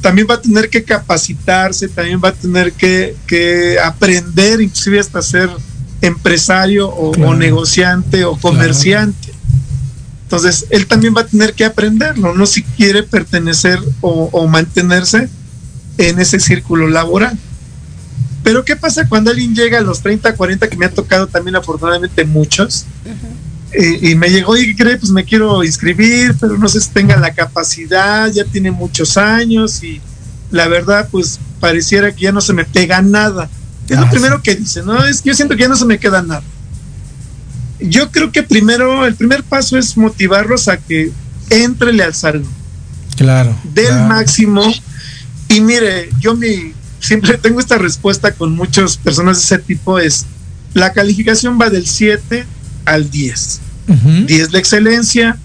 [0.00, 5.22] también va a tener que capacitarse, también va a tener que, que aprender, inclusive hasta
[5.22, 5.48] ser
[6.00, 7.30] empresario o, Claro.
[7.30, 9.32] o negociante o comerciante.
[10.24, 15.28] Entonces, él también va a tener que aprenderlo, no si quiere pertenecer o, o mantenerse
[15.98, 17.38] en ese círculo laboral.
[18.42, 21.54] Pero ¿qué pasa cuando alguien llega a los 30, 40, que me ha tocado también
[21.54, 22.86] afortunadamente muchos?
[23.74, 27.32] Y me llegó y cree, pues me quiero inscribir, pero no sé si tenga la
[27.32, 30.00] capacidad, ya tiene muchos años y
[30.50, 33.48] la verdad, pues pareciera que ya no se me pega nada.
[33.88, 34.12] Es Ah, lo sí.
[34.12, 35.04] primero que dice, ¿no?
[35.06, 36.42] Es que yo siento que ya no se me queda nada.
[37.80, 41.10] Yo creo que primero, el primer paso es motivarlos a que
[41.50, 42.46] entrele al salón
[43.16, 43.56] Claro.
[43.64, 44.04] del claro.
[44.06, 44.72] máximo.
[45.48, 50.26] Y mire, yo mi, siempre tengo esta respuesta con muchas personas de ese tipo, es
[50.74, 52.46] la calificación va del 7
[52.84, 53.60] al 10.
[53.88, 54.26] Ujú.
[54.26, 55.38] 10 la excelencia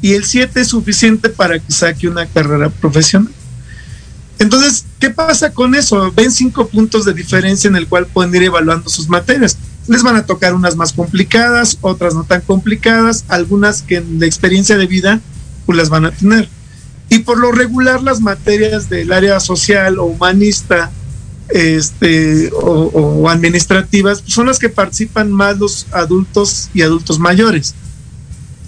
[0.00, 3.32] y el 7 es suficiente para que saque una carrera profesional.
[4.38, 6.12] Entonces, ¿qué pasa con eso?
[6.12, 9.56] Ven cinco puntos de diferencia en el cual pueden ir evaluando sus materias.
[9.86, 14.26] Les van a tocar unas más complicadas, otras no tan complicadas, algunas que en la
[14.26, 15.20] experiencia de vida
[15.66, 16.48] pues las van a tener.
[17.08, 20.90] Y por lo regular las materias del área social o humanista
[21.48, 27.74] este, o, o administrativas pues, son las que participan más los adultos y adultos mayores,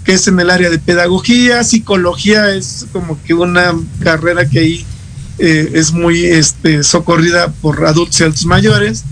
[0.03, 4.85] que es en el área de pedagogía, psicología es como que una carrera que ahí
[5.39, 9.03] eh, es muy este, socorrida por adultos y adultos mayores,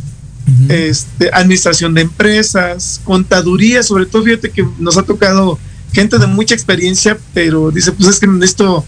[0.70, 5.57] este, administración de empresas, contaduría, sobre todo fíjate que nos ha tocado
[5.91, 8.86] gente de mucha experiencia, pero dice, pues es que necesito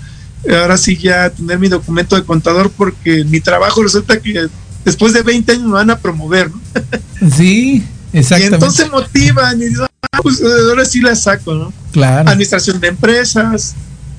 [0.50, 4.48] ahora sí ya tener mi documento de contador porque mi trabajo resulta que
[4.88, 6.62] después de 20 años me van a promover, ¿no?
[7.36, 7.84] Sí,
[8.14, 8.56] Y exactamente.
[8.56, 11.74] entonces motivan y dicen, "Ah, pues ahora sí la saco, ¿no?
[11.92, 12.30] claro.
[12.30, 13.76] Administración de empresas,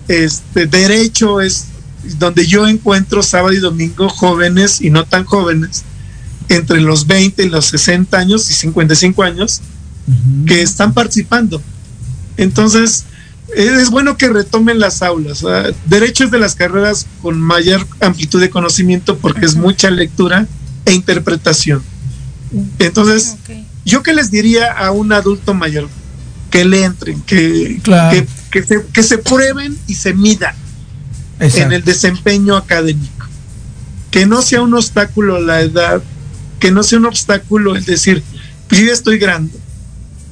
[0.08, 1.66] este derecho es
[2.18, 5.84] donde yo encuentro sábado y domingo jóvenes y no tan jóvenes,
[6.48, 9.60] entre los 20 y los 60 años y 55 años,
[10.46, 11.60] que están participando.
[12.36, 13.04] Entonces,
[13.54, 15.44] es bueno que retomen las aulas.
[15.86, 20.46] Derecho es de las carreras con mayor amplitud de conocimiento porque es mucha lectura
[20.88, 21.82] e interpretación.
[22.78, 23.36] Entonces,
[23.84, 25.88] yo que les diría a un adulto mayor
[26.50, 28.10] que le entren, que, Claro.
[28.18, 30.54] que, que se, que se prueben y se midan
[31.40, 33.26] en el desempeño académico.
[34.10, 36.02] Que no sea un obstáculo la edad,
[36.58, 38.22] que no sea un obstáculo el decir,
[38.68, 39.52] pues yo ya estoy grande.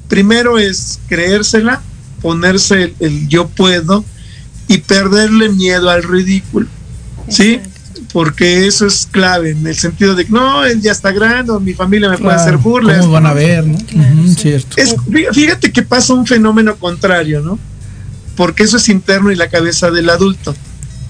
[0.08, 1.82] Primero es creérsela,
[2.22, 4.04] ponerse el, el yo puedo
[4.68, 6.66] y perderle miedo al ridículo.
[7.28, 7.60] ¿Sí?
[8.16, 11.74] Porque eso es clave en el sentido de que no, él ya está grande, mi
[11.74, 12.40] familia me puede Claro.
[12.40, 13.00] hacer burlas.
[13.00, 13.74] ¿Cómo van a ver, no?
[13.76, 14.74] Ujú, cierto.
[14.78, 17.58] Es- fí- fíjate que pasa un fenómeno contrario, ¿no?
[18.34, 20.54] Porque eso es interno y la cabeza del adulto.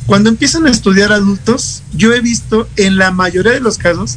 [0.06, 4.16] Cuando empiezan a estudiar adultos, yo he visto en la mayoría de los casos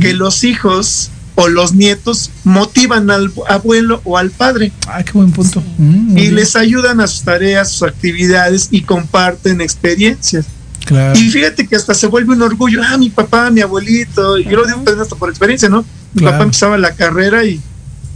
[0.00, 5.30] que los hijos o los nietos motivan al abuelo o al padre Ah, qué buen
[5.30, 5.62] punto.
[5.78, 6.34] Mm, muy y bien.
[6.34, 10.46] les ayudan a sus tareas, sus actividades y comparten experiencias.
[10.84, 11.18] Claro.
[11.18, 14.56] Y fíjate que hasta se vuelve un orgullo, ah, mi papá, mi abuelito, y yo
[14.58, 15.84] lo digo también hasta por experiencia, ¿no?
[16.12, 16.34] Mi Claro.
[16.34, 17.60] papá empezaba la carrera y,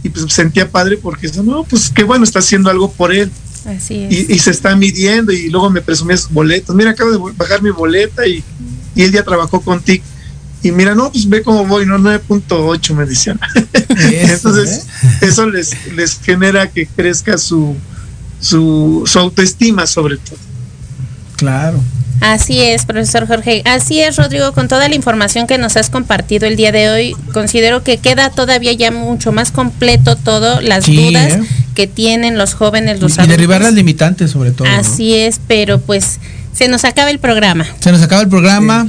[0.03, 3.31] y pues sentía padre porque eso, no, pues qué bueno, está haciendo algo por él
[3.65, 4.29] Así es.
[4.29, 7.61] y, y se está midiendo y luego me presumía sus boletos, mira, acabo de bajar
[7.61, 8.43] mi boleta y,
[8.95, 10.01] y él ya trabajó con TIC.
[10.61, 13.39] Y mira, no, pues ve cómo voy, no, 9.8 me decían.
[13.89, 15.17] Eso, Entonces, ¿eh?
[15.21, 17.75] eso les, les genera que crezca su,
[18.41, 20.37] su, su autoestima sobre todo.
[21.37, 21.79] Claro.
[22.21, 23.61] Así es, profesor Jorge.
[23.65, 27.15] Así es, Rodrigo, con toda la información que nos has compartido el día de hoy,
[27.33, 31.41] considero que queda todavía ya mucho más completo todo, las Sí, dudas ¿eh?
[31.75, 33.61] que tienen los jóvenes, los Y derribar adultos.
[33.61, 34.67] las limitantes, sobre todo.
[34.67, 34.75] ¿no?
[34.75, 36.19] Así es, pero pues
[36.53, 37.65] se nos acaba el programa.
[37.79, 38.87] Se nos acaba el programa.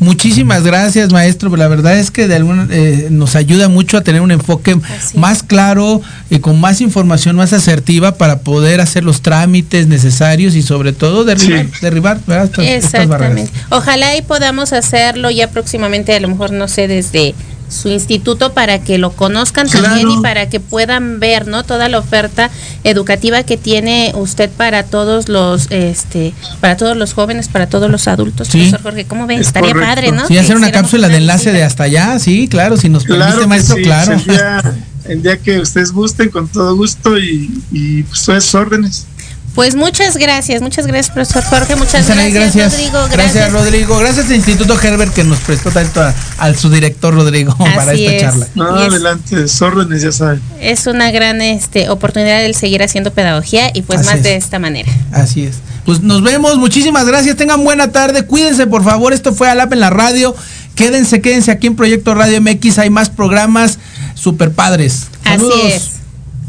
[0.00, 1.54] Muchísimas gracias, maestro.
[1.56, 5.18] La verdad es que de alguna, eh, nos ayuda mucho a tener un enfoque Así
[5.18, 10.62] más claro y con más información más asertiva para poder hacer los trámites necesarios y
[10.62, 11.72] sobre todo derribar, Sí.
[11.82, 12.46] derribar ¿verdad?
[12.46, 13.36] estas, estas barreras.
[13.38, 13.52] Exactamente.
[13.70, 17.34] Ojalá y podamos hacerlo ya próximamente, a lo mejor no sé, desde
[17.70, 21.64] su instituto para que lo conozcan también y para que puedan ver, ¿no?
[21.64, 22.50] Toda la oferta
[22.84, 28.08] educativa que tiene usted para todos los, este, para todos los jóvenes, para todos los
[28.08, 28.48] adultos.
[28.48, 28.58] Sí.
[28.58, 29.36] Profesor Jorge, ¿cómo ve?
[29.36, 29.94] Es Estaría correcto.
[29.94, 30.26] padre, ¿no?
[30.26, 33.48] Sí, hacer una cápsula de enlace de hasta allá, sí, claro, si nos permite, Claro,
[33.48, 34.12] maestro, sí, claro.
[34.12, 34.62] El día,
[35.04, 39.06] el día que ustedes gusten, con todo gusto y, y pues órdenes.
[39.54, 43.98] Pues muchas gracias, muchas gracias, profesor Jorge, muchas gracias, Rodrigo, gracias, Rodrigo.
[43.98, 48.12] Gracias al Instituto Herbert que nos prestó tanto a, al su director Rodrigo para esta
[48.12, 48.22] es.
[48.22, 48.46] charla.
[48.54, 50.40] No, es- adelante, sus órdenes, ya saben.
[50.60, 54.22] Es una gran este, oportunidad el seguir haciendo pedagogía y pues Así más es.
[54.22, 54.90] de esta manera.
[55.12, 55.56] Así es.
[55.84, 59.80] Pues nos vemos, muchísimas gracias, tengan buena tarde, cuídense por favor, esto fue Alap en
[59.80, 60.34] la radio,
[60.76, 63.78] quédense, quédense aquí en Proyecto Radio MX, hay más programas
[64.14, 65.08] super padres.
[65.24, 65.54] Saludos.
[65.58, 65.90] Así es.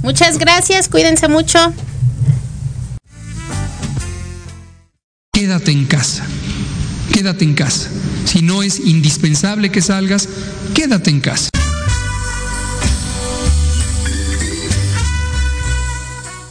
[0.04, 1.74] Muchas gracias, cuídense mucho.
[5.52, 6.24] Quédate en casa.
[7.14, 7.90] Quédate en casa.
[8.24, 10.30] Si no es indispensable que salgas,
[10.74, 11.50] quédate en casa.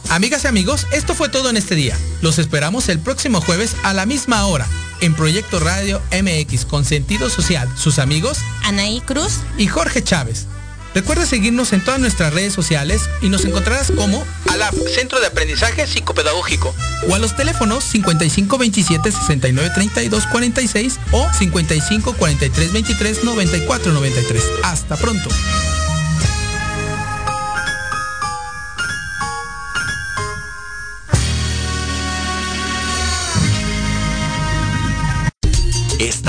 [0.09, 1.97] Amigas y amigos, esto fue todo en este día.
[2.21, 4.67] Los esperamos el próximo jueves a la misma hora
[4.99, 7.67] en Proyecto Radio MX con sentido social.
[7.75, 9.39] Sus amigos Anaí Cruz.
[9.57, 10.45] y Jorge Chávez.
[10.93, 15.87] Recuerda seguirnos en todas nuestras redes sociales y nos encontrarás como ALAP, Centro de Aprendizaje
[15.87, 16.75] Psicopedagógico,
[17.07, 24.43] o a los teléfonos 5527 6932 46 o 55 43 23 94 93.
[24.63, 25.29] Hasta pronto.